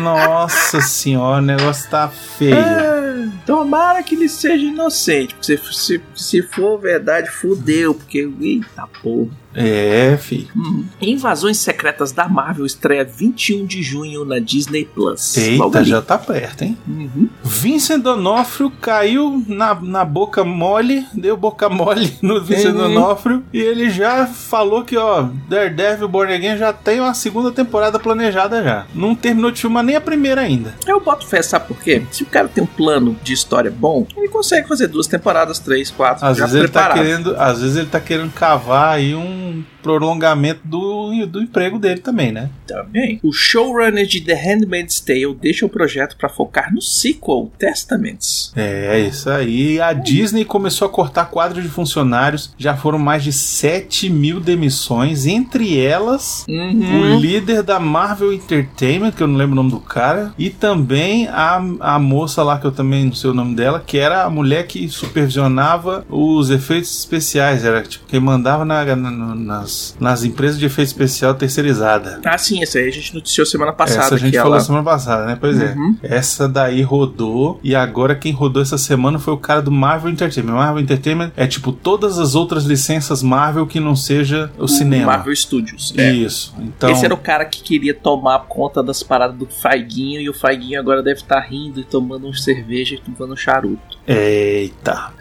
nossa 0.02 0.82
senhora, 0.82 1.42
o 1.42 1.46
negócio 1.46 1.90
tá 1.90 2.08
feio. 2.10 2.56
Ah, 2.58 3.06
Tomara 3.46 4.02
que 4.04 4.16
ele 4.16 4.28
seja 4.30 4.66
inocente, 4.66 5.34
porque 5.36 5.58
se, 5.58 5.62
se, 5.76 6.02
se 6.16 6.42
for 6.42 6.78
verdade, 6.80 7.30
fudeu, 7.30 7.94
porque. 7.94 8.30
Eita 8.42 8.88
porra. 9.02 9.30
É, 9.58 10.18
filho. 10.18 10.50
Hum. 10.56 10.84
Invasões 11.02 11.58
Secretas 11.60 12.12
da 12.12 12.28
Marvel 12.28 12.66
estreia 12.66 13.06
21 13.06 13.66
de 13.66 13.82
junho 13.82 14.26
na 14.26 14.38
Disney 14.38 14.84
Plus. 14.84 15.38
Eita, 15.38 15.84
já 15.84 16.02
tá 16.02 16.18
perto, 16.18 16.64
hein? 16.64 16.78
Uhum. 16.86 17.30
Vincent 17.42 18.02
D'Onofrio 18.02 18.65
caiu 18.72 19.44
na, 19.48 19.74
na 19.76 20.06
boca 20.06 20.44
mole, 20.44 21.06
deu 21.14 21.36
boca 21.38 21.70
mole 21.70 22.14
no 22.22 22.42
Vincent 22.42 22.74
Uhum. 22.76 22.94
D'Onofrio 22.94 23.44
e 23.54 23.60
ele 23.60 23.90
já 23.90 24.26
falou 24.26 24.84
que, 24.84 24.98
ó, 24.98 25.28
Daredevil 25.50 26.08
Born 26.08 26.34
Again 26.34 26.58
já 26.58 26.74
tem 26.74 27.00
uma 27.00 27.14
segunda 27.14 27.52
temporada 27.52 28.00
planejada 28.00 28.64
já. 28.64 28.86
Não 28.94 29.16
terminou 29.16 29.52
de 29.52 29.62
filmar 29.62 29.84
nem 29.84 29.96
a 29.96 30.02
primeira 30.02 30.42
ainda. 30.42 30.74
Eu 30.86 31.00
boto 31.02 31.26
fé, 31.28 31.42
sabe 31.42 31.68
por 31.68 31.78
quê? 31.80 32.04
Se 32.12 32.24
o 32.24 32.26
cara 32.28 32.48
tem 32.48 32.64
um 32.64 32.68
plano 32.68 33.16
de 33.24 33.34
história 33.34 33.72
bom, 33.72 34.06
ele 34.16 34.28
consegue 34.30 34.68
fazer 34.68 34.88
duas 34.88 35.08
temporadas, 35.08 35.60
três, 35.60 35.90
quatro, 35.92 36.26
Às 36.26 36.38
já 36.38 36.46
vezes, 36.46 36.60
ele 36.60 36.68
tá 36.68 36.86
preparado. 36.86 37.06
querendo, 37.06 37.36
às 37.38 37.62
vezes 37.62 37.78
ele 37.78 37.88
tá 37.88 38.00
querendo 38.00 38.32
cavar 38.34 38.96
aí 38.96 39.14
um 39.16 39.64
prolongamento 39.86 40.62
do, 40.66 41.26
do 41.28 41.40
emprego 41.44 41.78
dele 41.78 42.00
também, 42.02 42.32
né? 42.32 42.50
Também. 42.66 43.20
O 43.22 43.32
showrunner 43.32 44.08
de 44.08 44.20
The 44.20 44.34
Handmaid's 44.34 45.00
Tale 45.00 45.36
deixa 45.40 45.64
o 45.64 45.70
projeto 45.70 46.18
para 46.18 46.28
focar 46.28 46.74
no 46.74 46.82
sequel, 46.82 47.52
Testaments. 47.60 48.52
É, 48.56 49.00
isso 49.00 49.30
aí. 49.30 49.80
A 49.80 49.94
Disney 49.94 50.44
começou 50.44 50.88
a 50.88 50.90
cortar 50.90 51.26
quadros 51.26 51.64
de 51.64 51.70
funcionários. 51.70 52.52
Já 52.58 52.76
foram 52.76 52.98
mais 52.98 53.24
de 53.24 53.32
7 53.32 54.10
mil 54.10 54.40
demissões. 54.40 55.28
Entre 55.28 55.80
elas, 55.80 56.46
Uhum. 56.50 57.16
o 57.16 57.20
líder 57.20 57.62
da 57.62 57.80
Marvel 57.80 58.34
Entertainment, 58.34 59.12
que 59.12 59.22
eu 59.22 59.28
não 59.28 59.36
lembro 59.38 59.54
o 59.54 59.56
nome 59.56 59.70
do 59.70 59.80
cara, 59.80 60.34
e 60.38 60.50
também 60.50 61.28
a, 61.28 61.62
a 61.80 62.00
moça 62.00 62.42
lá, 62.42 62.58
que 62.58 62.66
eu 62.66 62.72
também 62.72 63.06
não 63.06 63.14
sei 63.14 63.30
o 63.30 63.34
nome 63.36 63.54
dela, 63.56 63.84
que 63.86 63.98
era 64.00 64.24
a 64.24 64.30
mulher 64.32 64.66
que 64.66 64.90
supervisionava 64.90 66.06
os 66.10 66.50
efeitos 66.50 66.98
especiais. 66.98 67.64
Era 67.64 67.84
tipo 67.84 68.06
quem 68.08 68.20
mandava 68.20 68.64
na- 68.66 68.84
na- 68.96 69.36
nas, 69.36 69.75
nas 70.00 70.24
empresas 70.24 70.60
de 70.60 70.66
efeito 70.66 70.88
especial 70.88 71.34
terceirizada. 71.36 72.20
Ah, 72.26 72.38
sim, 72.38 72.62
essa 72.62 72.78
aí 72.80 72.88
a 72.88 72.92
gente 72.92 73.14
noticiou 73.14 73.46
semana 73.46 73.74
passada. 73.74 74.06
Essa 74.06 74.16
a 74.16 74.18
gente 74.18 74.38
falou 74.38 74.54
ela... 74.54 74.64
semana 74.64 74.84
passada, 74.84 75.26
né? 75.26 75.38
Pois 75.40 75.56
Uhum. 75.58 75.98
é. 76.04 76.16
Essa 76.16 76.48
daí 76.48 76.82
rodou. 76.82 77.60
E 77.64 77.76
agora 77.76 78.16
quem 78.16 78.32
rodou 78.32 78.62
essa 78.62 78.78
semana 78.78 79.20
foi 79.20 79.34
o 79.34 79.38
cara 79.38 79.62
do 79.62 79.72
Marvel 79.72 80.12
Entertainment. 80.12 80.54
Marvel 80.54 80.82
Entertainment 80.84 81.32
é 81.36 81.48
tipo 81.48 81.72
todas 81.72 82.18
as 82.20 82.36
outras 82.36 82.66
licenças 82.66 83.22
Marvel 83.24 83.66
que 83.68 83.80
não 83.80 83.96
seja 83.96 84.52
o 84.58 84.68
cinema. 84.68 85.08
Marvel 85.08 85.36
Studios. 85.36 85.94
É. 85.98 86.12
Isso. 86.12 86.54
Então. 86.60 86.90
Esse 86.90 87.06
era 87.06 87.14
o 87.14 87.18
cara 87.18 87.46
que 87.46 87.62
queria 87.62 87.94
tomar 87.94 88.40
conta 88.48 88.82
das 88.84 89.02
paradas 89.04 89.38
do 89.38 89.46
Faiguinho 89.46 90.20
e 90.22 90.30
o 90.30 90.34
Faiguinho 90.34 90.80
agora 90.80 91.02
deve 91.02 91.22
estar 91.22 91.40
rindo 91.40 91.80
e 91.80 91.84
tomando 91.84 92.28
um 92.28 92.34
cerveja 92.34 92.96
e 92.96 92.98
tomando 93.00 93.34
um 93.34 93.38
charuto. 93.38 93.98
Eita. 94.08 95.12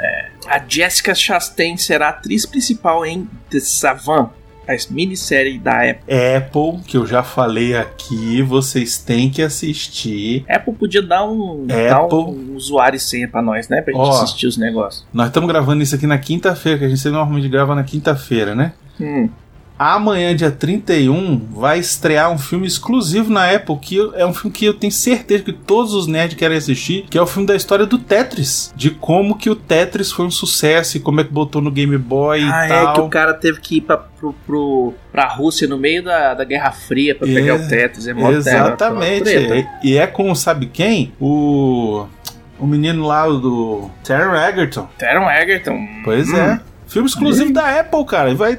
A 0.47 0.63
Jessica 0.69 1.15
Chastain 1.15 1.77
será 1.77 2.07
a 2.07 2.11
atriz 2.11 2.45
principal 2.47 3.05
em 3.07 3.29
The 3.51 3.61
Savant, 3.61 4.31
a 4.67 4.75
minissérie 4.91 5.59
da 5.59 5.91
Apple. 5.91 6.15
Apple, 6.37 6.83
que 6.87 6.97
eu 6.97 7.07
já 7.07 7.23
falei 7.23 7.77
aqui, 7.77 8.43
vocês 8.43 8.99
têm 8.99 9.31
que 9.31 9.43
assistir. 9.43 10.45
Apple 10.49 10.75
podia 10.75 11.03
dar 11.03 11.25
um, 11.25 11.67
dar 11.67 11.97
Apple. 12.03 12.19
um 12.19 12.55
usuário 12.57 12.97
e 12.97 13.01
senha 13.01 13.29
pra 13.29 13.43
nós, 13.43 13.69
né? 13.69 13.81
Pra 13.83 13.93
gente 13.93 14.03
Ó. 14.03 14.11
assistir 14.23 14.47
os 14.47 14.57
negócios. 14.57 15.07
Nós 15.13 15.29
estamos 15.29 15.49
gravando 15.49 15.83
isso 15.83 15.95
aqui 15.95 16.07
na 16.07 16.19
quinta-feira, 16.19 16.79
que 16.79 16.85
a 16.85 16.89
gente 16.89 17.09
normalmente 17.09 17.49
grava 17.49 17.75
na 17.75 17.85
quinta-feira, 17.85 18.55
né? 18.55 18.73
Hum. 19.01 19.29
Amanhã, 19.77 20.35
dia 20.37 20.53
31, 20.53 21.49
vai 21.53 21.81
estrear 21.81 22.31
um 22.31 22.39
filme 22.39 22.65
exclusivo 22.67 23.33
na 23.33 23.51
Apple, 23.51 23.77
que 23.79 23.99
é 24.15 24.25
um 24.25 24.33
filme 24.33 24.53
que 24.57 24.65
eu 24.65 24.73
tenho 24.75 24.93
certeza 24.93 25.43
que 25.43 25.53
todos 25.53 25.93
os 25.95 26.07
nerds 26.07 26.37
querem 26.37 26.57
assistir, 26.57 27.07
que 27.11 27.19
é 27.19 27.21
o 27.21 27.27
filme 27.27 27.47
da 27.49 27.57
história 27.57 27.85
do 27.85 27.99
Tetris. 27.99 28.73
De 28.77 28.91
como 28.91 29.37
que 29.37 29.51
o 29.51 29.57
Tetris 29.57 30.13
foi 30.13 30.27
um 30.27 30.31
sucesso 30.31 30.97
e 30.97 31.01
como 31.01 31.21
é 31.21 31.25
que 31.25 31.33
botou 31.33 31.61
no 31.61 31.73
Game 31.73 31.99
Boy 31.99 32.41
Ah, 32.43 32.67
e 32.67 32.69
tal. 32.69 32.91
é 32.91 32.95
que 32.95 33.01
o 33.01 33.09
cara 33.09 33.35
teve 33.35 33.61
que 33.61 33.79
ir 33.79 33.81
pra, 33.81 33.97
pro, 33.97 34.33
pro, 34.47 34.95
pra 35.11 35.27
Rússia 35.27 35.67
no 35.67 35.77
meio 35.77 36.05
da, 36.05 36.35
da 36.35 36.45
Guerra 36.45 36.71
Fria 36.71 37.15
pra 37.15 37.29
É, 37.29 37.35
pegar 37.35 37.57
o 37.57 37.69
Tetris. 37.69 38.07
É 38.07 38.13
Exatamente. 38.13 39.25
treta. 39.25 39.69
E, 39.83 39.99
é 39.99 40.07
com, 40.07 40.33
sabe 40.35 40.67
quem? 40.67 41.13
O... 41.21 42.07
O 42.57 42.67
menino 42.69 43.05
lá 43.05 43.27
do 43.27 43.91
Taron 44.05 44.37
Egerton. 44.37 44.89
Taron 44.97 45.29
Egerton. 45.29 45.77
Pois 46.05 46.29
Hum. 46.29 46.37
é. 46.37 46.61
Filme 46.87 47.09
exclusivo 47.09 47.53
da 47.53 47.81
Apple, 47.81 48.05
cara. 48.07 48.31
E 48.31 48.35
vai, 48.37 48.57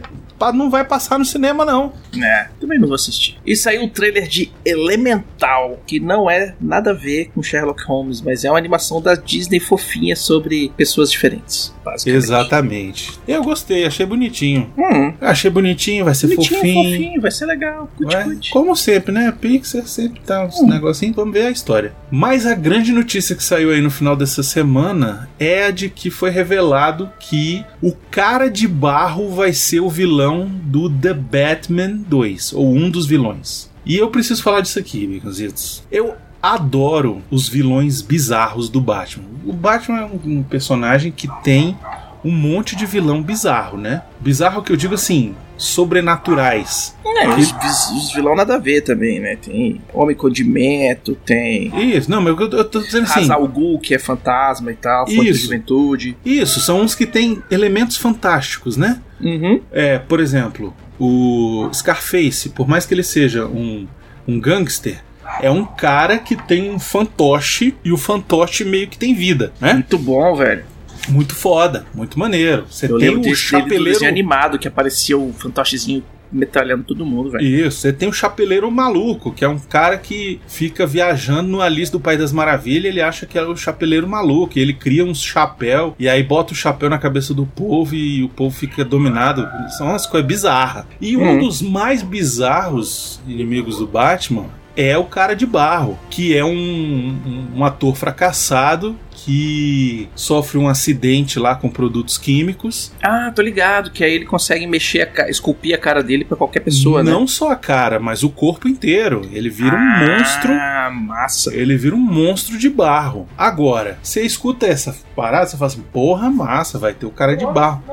não 0.53 0.69
vai 0.69 0.83
passar 0.83 1.17
no 1.19 1.25
cinema, 1.25 1.63
não. 1.65 1.93
É, 2.21 2.47
também 2.59 2.79
não 2.79 2.87
vou 2.87 2.95
assistir. 2.95 3.37
E 3.45 3.55
saiu 3.55 3.83
o 3.85 3.89
trailer 3.89 4.27
de 4.27 4.51
Elemental, 4.65 5.79
que 5.85 5.99
não 5.99 6.29
é 6.29 6.55
nada 6.61 6.91
a 6.91 6.93
ver 6.93 7.29
com 7.33 7.43
Sherlock 7.43 7.83
Holmes, 7.85 8.21
mas 8.21 8.45
é 8.45 8.49
uma 8.49 8.57
animação 8.57 9.01
da 9.01 9.15
Disney 9.15 9.59
fofinha 9.59 10.15
sobre 10.15 10.71
pessoas 10.77 11.11
diferentes, 11.11 11.73
basicamente. 11.83 12.23
Exatamente. 12.23 13.19
Eu 13.27 13.43
gostei, 13.43 13.85
achei 13.85 14.05
bonitinho. 14.05 14.71
Hum, 14.77 15.13
Achei 15.21 15.49
bonitinho, 15.51 16.05
vai 16.05 16.15
ser 16.15 16.27
bonitinho, 16.27 16.59
fofinho. 16.59 16.83
fofinho, 16.91 17.21
vai 17.21 17.31
ser 17.31 17.45
legal. 17.45 17.89
Curte, 17.97 18.15
Ué, 18.15 18.23
curte. 18.23 18.49
como 18.51 18.75
sempre, 18.75 19.11
né? 19.11 19.31
Pixar 19.39 19.85
sempre 19.87 20.21
tá 20.21 20.45
uns 20.45 20.59
Hum. 20.59 20.67
negocinhos, 20.67 21.15
vamos 21.15 21.33
ver 21.33 21.47
a 21.47 21.51
história. 21.51 21.93
Mas 22.11 22.45
a 22.45 22.55
grande 22.55 22.91
notícia 22.91 23.35
que 23.35 23.43
saiu 23.43 23.71
aí 23.71 23.81
no 23.81 23.91
final 23.91 24.15
dessa 24.15 24.41
semana 24.43 25.29
é 25.39 25.65
a 25.65 25.71
de 25.71 25.89
que 25.89 26.09
foi 26.09 26.29
revelado 26.29 27.09
que 27.19 27.63
o 27.81 27.93
cara 28.09 28.49
de 28.49 28.67
barro 28.67 29.29
vai 29.29 29.51
ser 29.53 29.79
o 29.81 29.89
vilão 29.89 30.24
do 30.31 30.89
The 30.89 31.13
Batman 31.13 31.97
2, 32.07 32.53
ou 32.53 32.73
um 32.73 32.89
dos 32.89 33.05
vilões. 33.05 33.69
E 33.85 33.95
eu 33.95 34.09
preciso 34.09 34.41
falar 34.41 34.61
disso 34.61 34.79
aqui, 34.79 35.05
Baconzitos. 35.05 35.83
Eu 35.91 36.15
adoro 36.41 37.21
os 37.31 37.47
vilões 37.49 38.01
bizarros 38.01 38.69
do 38.69 38.79
Batman. 38.79 39.25
O 39.45 39.53
Batman 39.53 39.99
é 40.01 40.05
um, 40.05 40.43
personagem 40.43 41.11
que 41.11 41.27
tem 41.43 41.77
um 42.23 42.31
monte 42.31 42.75
de 42.75 42.85
vilão 42.85 43.21
bizarro, 43.21 43.77
né? 43.77 44.03
Bizarro 44.19 44.63
que 44.63 44.71
eu 44.71 44.77
digo 44.77 44.95
assim, 44.95 45.35
sobrenaturais. 45.57 46.95
É, 47.05 47.27
os, 47.29 47.51
os, 47.91 48.13
vilão 48.13 48.35
nada 48.35 48.55
a 48.55 48.57
ver 48.57 48.81
também, 48.81 49.19
né? 49.19 49.35
Tem 49.35 49.81
Homem 49.93 50.15
Condimento, 50.15 51.15
tem 51.25 51.95
Isso, 51.95 52.09
não, 52.09 52.21
mas 52.21 52.37
eu, 52.37 52.49
eu 52.49 52.65
tô 52.65 52.79
dizendo 52.79 53.03
assim. 53.03 53.21
Hazal 53.21 53.47
Ghul, 53.47 53.79
que 53.79 53.93
é 53.93 53.99
fantasma 53.99 54.71
e 54.71 54.75
tal, 54.75 55.07
Fonte 55.07 55.31
de. 55.31 55.33
Juventude. 55.33 56.17
Isso, 56.25 56.59
são 56.59 56.81
uns 56.81 56.95
que 56.95 57.05
têm 57.05 57.41
elementos 57.49 57.97
fantásticos, 57.97 58.75
né? 58.75 59.01
Uhum. 59.21 59.61
É, 59.71 59.97
por 59.99 60.19
exemplo, 60.19 60.73
o 60.99 61.69
Scarface, 61.73 62.49
por 62.49 62.67
mais 62.67 62.85
que 62.85 62.93
ele 62.93 63.03
seja 63.03 63.45
um, 63.45 63.87
um 64.27 64.39
gangster, 64.39 65.01
é 65.41 65.49
um 65.49 65.65
cara 65.65 66.17
que 66.17 66.35
tem 66.35 66.69
um 66.69 66.79
fantoche 66.79 67.75
e 67.83 67.91
o 67.91 67.97
fantoche 67.97 68.63
meio 68.63 68.87
que 68.87 68.97
tem 68.97 69.13
vida, 69.13 69.51
né? 69.59 69.73
Muito 69.73 69.97
bom, 69.97 70.35
velho. 70.35 70.63
Muito 71.09 71.35
foda, 71.35 71.85
muito 71.93 72.17
maneiro. 72.17 72.65
Você 72.69 72.91
Eu 72.91 72.97
tem 72.97 73.09
o 73.15 73.35
chapeleiro. 73.35 74.05
animado 74.05 74.57
que 74.57 74.67
aparecia 74.67 75.17
o 75.17 75.33
fantochezinho 75.33 76.03
metralhando 76.31 76.83
todo 76.83 77.05
mundo, 77.05 77.31
velho. 77.31 77.45
Isso, 77.45 77.79
você 77.81 77.93
tem 77.93 78.07
o 78.09 78.13
chapeleiro 78.13 78.69
maluco, 78.71 79.31
que 79.31 79.43
é 79.45 79.47
um 79.49 79.59
cara 79.59 79.97
que 79.97 80.39
fica 80.47 80.85
viajando 80.85 81.49
no 81.49 81.61
Alice 81.61 81.91
do 81.91 81.99
País 81.99 82.19
das 82.19 82.31
Maravilhas, 82.31 82.85
ele 82.91 83.01
acha 83.01 83.25
que 83.25 83.37
é 83.37 83.43
o 83.43 83.55
chapeleiro 83.55 84.07
maluco, 84.07 84.57
e 84.57 84.61
ele 84.61 84.73
cria 84.73 85.03
uns 85.05 85.21
chapéu, 85.21 85.95
e 85.99 86.07
aí 86.09 86.23
bota 86.23 86.53
o 86.53 86.55
chapéu 86.55 86.89
na 86.89 86.97
cabeça 86.97 87.33
do 87.33 87.45
povo 87.45 87.95
e 87.95 88.23
o 88.23 88.29
povo 88.29 88.55
fica 88.55 88.83
dominado. 88.85 89.47
São 89.77 89.87
umas 89.87 90.05
coisas 90.05 90.27
bizarras. 90.27 90.85
E 91.01 91.15
um 91.17 91.25
Uhum. 91.25 91.39
dos 91.39 91.61
mais 91.61 92.01
bizarros 92.03 93.19
inimigos 93.27 93.77
do 93.77 93.87
Batman 93.87 94.45
é 94.75 94.97
o 94.97 95.05
cara 95.05 95.35
de 95.35 95.45
barro, 95.45 95.97
que 96.09 96.35
é 96.35 96.43
um, 96.43 96.49
um, 96.51 97.47
um 97.55 97.65
ator 97.65 97.95
fracassado 97.95 98.97
que 99.25 100.07
sofre 100.15 100.57
um 100.57 100.67
acidente 100.67 101.39
lá 101.39 101.55
com 101.55 101.69
produtos 101.69 102.17
químicos 102.17 102.91
Ah, 103.01 103.31
tô 103.33 103.41
ligado, 103.41 103.89
que 103.89 104.03
aí 104.03 104.13
ele 104.13 104.25
consegue 104.25 104.67
mexer, 104.67 105.01
a 105.01 105.05
ca... 105.07 105.29
esculpir 105.29 105.73
a 105.73 105.77
cara 105.77 106.03
dele 106.03 106.25
pra 106.25 106.37
qualquer 106.37 106.59
pessoa, 106.59 107.01
né? 107.01 107.09
não 107.09 107.25
só 107.25 107.51
a 107.51 107.55
cara, 107.55 107.99
mas 107.99 108.23
o 108.23 108.29
corpo 108.29 108.67
inteiro. 108.67 109.27
Ele 109.31 109.49
vira 109.49 109.75
um 109.75 110.07
monstro. 110.07 110.53
Ah, 110.53 110.91
massa. 110.91 111.55
Ele 111.55 111.75
vira 111.77 111.95
um 111.95 111.99
monstro 111.99 112.57
de 112.57 112.69
barro. 112.69 113.27
Agora, 113.37 113.97
você 114.03 114.21
escuta 114.21 114.67
essa 114.67 114.95
parada, 115.15 115.47
você 115.47 115.57
fala 115.57 115.71
assim: 115.71 115.83
porra, 115.93 116.29
massa, 116.29 116.77
vai 116.77 116.93
ter 116.93 117.05
o 117.05 117.11
cara 117.11 117.35
de 117.35 117.45
barro. 117.45 117.83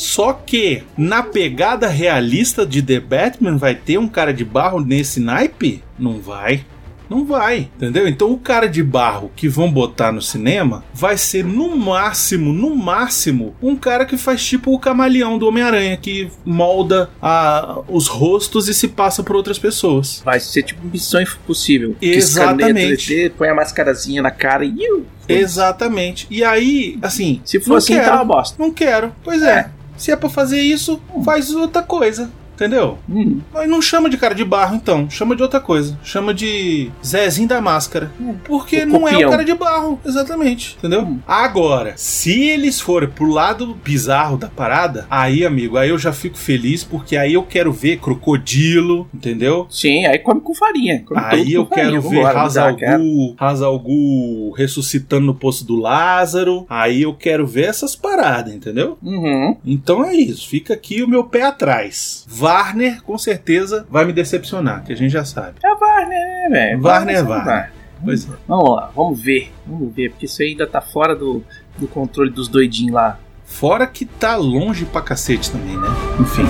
Só 0.00 0.32
que, 0.32 0.82
na 0.96 1.22
pegada 1.22 1.86
realista 1.86 2.64
de 2.64 2.80
The 2.80 3.00
Batman, 3.00 3.58
vai 3.58 3.74
ter 3.74 3.98
um 3.98 4.08
cara 4.08 4.32
de 4.32 4.46
barro 4.46 4.80
nesse 4.80 5.20
naipe? 5.20 5.84
Não 5.98 6.18
vai. 6.20 6.64
Não 7.08 7.24
vai, 7.24 7.68
entendeu? 7.76 8.06
Então 8.08 8.30
o 8.32 8.38
cara 8.38 8.66
de 8.68 8.82
barro 8.84 9.30
que 9.34 9.48
vão 9.48 9.70
botar 9.70 10.10
no 10.12 10.22
cinema 10.22 10.84
vai 10.94 11.18
ser 11.18 11.44
no 11.44 11.76
máximo, 11.76 12.52
no 12.52 12.74
máximo, 12.74 13.54
um 13.60 13.74
cara 13.74 14.06
que 14.06 14.16
faz 14.16 14.42
tipo 14.46 14.72
o 14.72 14.78
camaleão 14.78 15.36
do 15.36 15.46
Homem-Aranha, 15.48 15.96
que 15.96 16.30
molda 16.46 17.10
a- 17.20 17.80
os 17.88 18.06
rostos 18.06 18.68
e 18.68 18.74
se 18.74 18.86
passa 18.88 19.24
por 19.24 19.34
outras 19.34 19.58
pessoas. 19.58 20.22
Vai 20.24 20.38
ser 20.40 20.62
tipo 20.62 20.86
missão 20.86 21.20
impossível. 21.20 21.96
Que 22.00 22.06
Exatamente. 22.12 23.12
3D, 23.12 23.32
põe 23.36 23.48
a 23.48 23.54
mascarazinha 23.56 24.22
na 24.22 24.30
cara 24.30 24.64
e. 24.64 24.72
iu, 24.78 25.04
Exatamente. 25.28 26.26
E 26.30 26.42
aí, 26.44 26.96
assim. 27.02 27.40
Se 27.44 27.58
for 27.60 27.70
não 27.70 27.76
assim, 27.76 27.96
tá 27.98 28.14
uma 28.14 28.24
bosta. 28.24 28.56
Não 28.58 28.70
quero. 28.72 29.12
Pois 29.24 29.42
é. 29.42 29.68
Se 30.00 30.10
é 30.10 30.16
pra 30.16 30.30
fazer 30.30 30.62
isso, 30.62 30.98
faz 31.22 31.50
outra 31.50 31.82
coisa. 31.82 32.30
Entendeu? 32.60 32.98
Hum. 33.08 33.40
Mas 33.54 33.66
não 33.70 33.80
chama 33.80 34.10
de 34.10 34.18
cara 34.18 34.34
de 34.34 34.44
barro, 34.44 34.76
então. 34.76 35.08
Chama 35.08 35.34
de 35.34 35.42
outra 35.42 35.60
coisa. 35.60 35.98
Chama 36.04 36.34
de 36.34 36.90
Zezinho 37.02 37.48
da 37.48 37.58
Máscara. 37.58 38.10
Porque 38.44 38.82
O 38.82 38.86
não 38.86 39.08
é 39.08 39.12
o 39.12 39.14
copião. 39.14 39.30
cara 39.30 39.44
de 39.46 39.54
barro. 39.54 39.98
Exatamente. 40.04 40.76
Entendeu? 40.78 41.00
Hum. 41.02 41.20
Agora, 41.26 41.94
se 41.96 42.38
eles 42.50 42.78
forem 42.78 43.08
pro 43.08 43.30
lado 43.30 43.74
bizarro 43.82 44.36
da 44.36 44.48
parada, 44.48 45.06
aí, 45.08 45.42
amigo, 45.44 45.78
aí 45.78 45.88
eu 45.88 45.96
já 45.96 46.12
fico 46.12 46.36
feliz, 46.36 46.84
porque 46.84 47.16
aí 47.16 47.32
eu 47.32 47.42
quero 47.42 47.72
ver 47.72 47.98
crocodilo, 47.98 49.08
entendeu? 49.14 49.66
Sim, 49.70 50.04
aí 50.04 50.18
come 50.18 50.42
com 50.42 50.54
farinha. 50.54 51.02
Come 51.06 51.18
Aí 51.18 51.54
eu 51.54 51.64
com 51.64 51.74
farinha. 51.74 51.90
quero 51.98 52.02
ver 52.10 52.22
quero. 52.24 52.38
Hazalgu, 52.38 53.34
Hazalgu 53.38 54.50
ressuscitando 54.52 55.24
no 55.24 55.34
poço 55.34 55.64
do 55.66 55.76
Lázaro. 55.76 56.66
Aí 56.68 57.00
eu 57.02 57.14
quero 57.14 57.46
ver 57.46 57.68
essas 57.70 57.96
paradas, 57.96 58.52
entendeu? 58.52 58.98
Uhum. 59.02 59.56
Então 59.64 60.04
é 60.04 60.14
isso. 60.14 60.46
Fica 60.48 60.74
aqui 60.74 61.02
o 61.02 61.08
meu 61.08 61.24
pé 61.24 61.42
atrás. 61.42 62.26
Warner, 62.50 63.02
com 63.02 63.16
certeza, 63.16 63.86
vai 63.88 64.04
me 64.04 64.12
decepcionar, 64.12 64.82
que 64.84 64.92
a 64.92 64.96
gente 64.96 65.10
já 65.10 65.24
sabe. 65.24 65.54
É 65.62 65.72
Warner, 65.72 66.08
né, 66.08 66.48
velho? 66.50 66.82
Warner 66.82 67.16
é 67.16 67.18
é 67.18 67.22
Warner. 67.22 67.72
Pois 68.04 68.28
é. 68.28 68.32
Vamos 68.48 68.76
lá, 68.76 68.90
vamos 68.94 69.20
ver. 69.20 69.52
Vamos 69.66 69.94
ver, 69.94 70.10
porque 70.10 70.26
isso 70.26 70.42
aí 70.42 70.48
ainda 70.48 70.66
tá 70.66 70.80
fora 70.80 71.14
do, 71.14 71.44
do 71.78 71.86
controle 71.86 72.30
dos 72.30 72.48
doidinhos 72.48 72.94
lá. 72.94 73.18
Fora 73.44 73.86
que 73.86 74.04
tá 74.04 74.36
longe 74.36 74.84
pra 74.84 75.02
cacete 75.02 75.50
também, 75.50 75.76
né? 75.76 75.88
Enfim. 76.20 76.44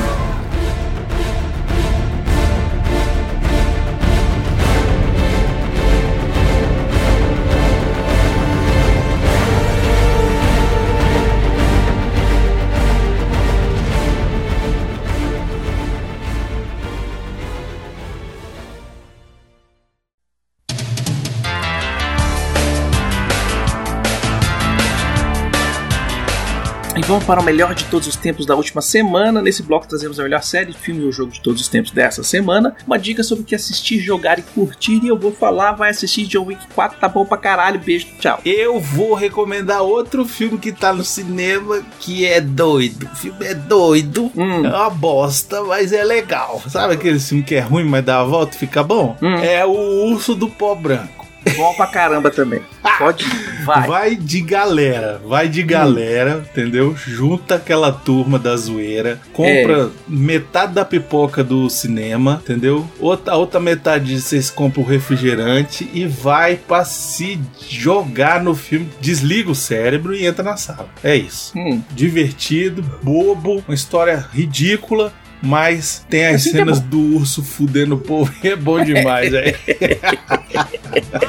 Para 27.31 27.40
o 27.40 27.45
melhor 27.45 27.77
de 27.77 27.85
todos 27.85 28.09
os 28.09 28.16
tempos 28.16 28.45
da 28.45 28.57
última 28.57 28.83
semana. 28.83 29.40
Nesse 29.40 29.62
bloco 29.62 29.87
trazemos 29.87 30.19
a 30.19 30.25
melhor 30.25 30.43
série, 30.43 30.73
filme 30.73 31.05
ou 31.05 31.12
jogo 31.12 31.31
de 31.31 31.40
todos 31.40 31.61
os 31.61 31.69
tempos 31.69 31.93
dessa 31.93 32.25
semana. 32.25 32.75
Uma 32.85 32.99
dica 32.99 33.23
sobre 33.23 33.45
o 33.45 33.47
que 33.47 33.55
assistir, 33.55 34.01
jogar 34.01 34.40
e 34.40 34.43
curtir. 34.43 34.99
E 35.01 35.07
eu 35.07 35.16
vou 35.16 35.31
falar, 35.31 35.71
vai 35.71 35.90
assistir 35.90 36.27
John 36.27 36.47
Wick 36.47 36.66
4, 36.75 36.99
tá 36.99 37.07
bom 37.07 37.25
pra 37.25 37.38
caralho. 37.38 37.79
Beijo, 37.79 38.09
tchau. 38.19 38.40
Eu 38.45 38.81
vou 38.81 39.14
recomendar 39.14 39.81
outro 39.81 40.25
filme 40.25 40.59
que 40.59 40.73
tá 40.73 40.93
no 40.93 41.05
cinema 41.05 41.81
que 42.01 42.27
é 42.27 42.40
doido. 42.40 43.09
O 43.12 43.16
filme 43.16 43.47
é 43.47 43.55
doido. 43.55 44.33
Hum. 44.37 44.66
É 44.66 44.69
uma 44.69 44.90
bosta, 44.90 45.62
mas 45.62 45.93
é 45.93 46.03
legal. 46.03 46.61
Sabe 46.66 46.95
aquele 46.95 47.21
filme 47.21 47.45
que 47.45 47.55
é 47.55 47.61
ruim, 47.61 47.85
mas 47.85 48.05
dá 48.05 48.19
a 48.19 48.25
volta 48.25 48.57
e 48.57 48.59
fica 48.59 48.83
bom? 48.83 49.16
Hum. 49.23 49.37
É 49.37 49.64
o 49.64 50.11
Urso 50.11 50.35
do 50.35 50.49
Pó 50.49 50.75
Branco. 50.75 51.19
Bom 51.57 51.74
pra 51.74 51.87
caramba 51.87 52.31
também. 52.31 52.61
Pode 52.98 53.24
ir, 53.24 53.64
vai. 53.64 54.16
de 54.16 54.40
galera, 54.40 55.20
vai 55.26 55.48
de 55.48 55.62
galera, 55.62 56.44
entendeu? 56.50 56.94
Junta 56.94 57.55
aquela 57.55 57.90
turma 57.92 58.38
da 58.38 58.57
zoeira, 58.57 59.20
compra 59.33 59.90
metade 60.07 60.74
da 60.74 60.85
pipoca 60.85 61.42
do 61.42 61.68
cinema, 61.70 62.40
entendeu? 62.42 62.87
Outra, 62.98 63.35
a 63.35 63.37
outra 63.37 63.61
metade 63.61 64.20
vocês 64.20 64.50
compram 64.50 64.83
o 64.83 64.87
refrigerante 64.87 65.88
e 65.92 66.07
vai 66.07 66.57
pra 66.57 66.85
se 66.85 67.40
jogar 67.68 68.42
no 68.42 68.55
filme. 68.55 68.90
Desliga 69.00 69.50
o 69.50 69.55
cérebro 69.55 70.14
e 70.14 70.26
entra 70.26 70.42
na 70.42 70.57
sala. 70.57 70.88
É 71.03 71.16
isso. 71.16 71.57
Hum. 71.57 71.83
Divertido, 71.92 72.83
bobo, 73.03 73.62
uma 73.66 73.74
história 73.74 74.24
ridícula. 74.33 75.12
Mas 75.42 76.05
tem 76.11 76.26
as 76.26 76.42
Assim 76.42 76.50
que 76.50 76.57
é 76.57 76.61
cenas 76.61 76.81
do 76.81 77.16
urso 77.16 77.42
fudendo 77.42 77.94
o 77.94 77.98
povo 77.98 78.31
e 78.44 78.48
é 78.48 78.57
bom 78.57 78.83
demais, 78.85 79.33
é. 79.35 79.55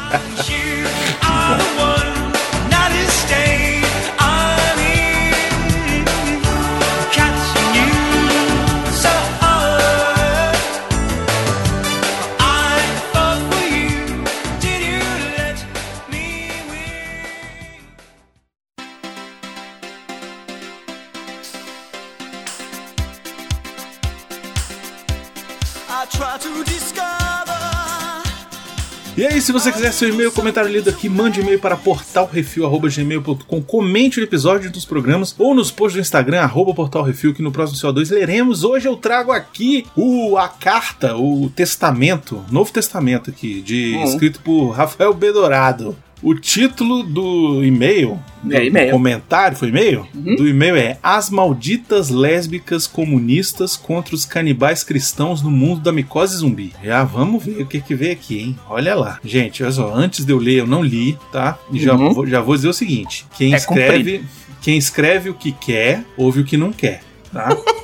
se 29.51 29.59
você 29.59 29.71
quiser 29.73 29.91
seu 29.91 30.07
e-mail, 30.07 30.31
comentário 30.31 30.71
lido 30.71 30.89
aqui, 30.89 31.09
mande 31.09 31.41
e-mail 31.41 31.59
para 31.59 31.75
portalrefil.gmail.com, 31.75 33.61
comente 33.61 34.17
o 34.17 34.23
episódio 34.23 34.71
dos 34.71 34.85
programas 34.85 35.35
ou 35.37 35.53
nos 35.53 35.69
posts 35.69 35.95
do 35.95 35.99
Instagram, 35.99 36.39
arroba 36.39 36.73
portalrefil, 36.73 37.33
que 37.33 37.41
no 37.41 37.51
próximo 37.51 37.77
CO2 37.77 38.11
leremos. 38.11 38.63
Hoje 38.63 38.87
eu 38.87 38.95
trago 38.95 39.29
aqui 39.29 39.85
o, 39.93 40.37
a 40.37 40.47
carta, 40.47 41.17
o 41.17 41.51
testamento, 41.53 42.41
Novo 42.49 42.71
Testamento 42.71 43.29
aqui, 43.29 43.61
de, 43.61 43.95
Uhum. 43.95 44.03
escrito 44.05 44.39
por 44.39 44.69
Rafael 44.69 45.13
Bedorado. 45.13 45.97
O 46.23 46.35
título 46.35 47.01
do 47.01 47.63
e-mail, 47.63 48.19
do 48.43 48.55
É, 48.55 48.65
e-mail. 48.67 48.91
comentário, 48.91 49.57
foi 49.57 49.69
e-mail? 49.69 50.05
Uhum. 50.13 50.35
Do 50.35 50.47
e-mail 50.47 50.75
é 50.75 50.97
As 51.01 51.29
malditas 51.31 52.09
lésbicas 52.09 52.85
comunistas 52.85 53.75
contra 53.75 54.13
os 54.13 54.23
canibais 54.23 54.83
cristãos 54.83 55.41
no 55.41 55.49
mundo 55.49 55.81
da 55.81 55.91
micose 55.91 56.37
zumbi. 56.37 56.73
Já 56.83 57.03
vamos 57.03 57.43
ver 57.43 57.63
o 57.63 57.65
que 57.65 57.81
que 57.81 57.95
vem 57.95 58.11
aqui, 58.11 58.39
hein? 58.39 58.59
Olha 58.69 58.93
lá. 58.93 59.19
Gente, 59.25 59.63
olha 59.63 59.71
só, 59.71 59.93
antes 59.95 60.23
de 60.23 60.31
eu 60.31 60.37
ler, 60.37 60.59
eu 60.59 60.67
não 60.67 60.83
li, 60.83 61.17
tá? 61.31 61.57
E 61.71 61.79
já, 61.79 61.95
Uhum. 61.95 62.13
vou, 62.13 62.27
já 62.27 62.39
vou 62.39 62.55
dizer 62.55 62.69
o 62.69 62.73
seguinte: 62.73 63.25
quem 63.35 63.53
É 63.53 63.57
escreve, 63.57 64.23
quem 64.61 64.77
escreve 64.77 65.29
o 65.29 65.33
que 65.33 65.51
quer, 65.51 66.03
ouve 66.15 66.41
o 66.41 66.45
que 66.45 66.55
não 66.55 66.71
quer, 66.71 67.01
tá? 67.33 67.49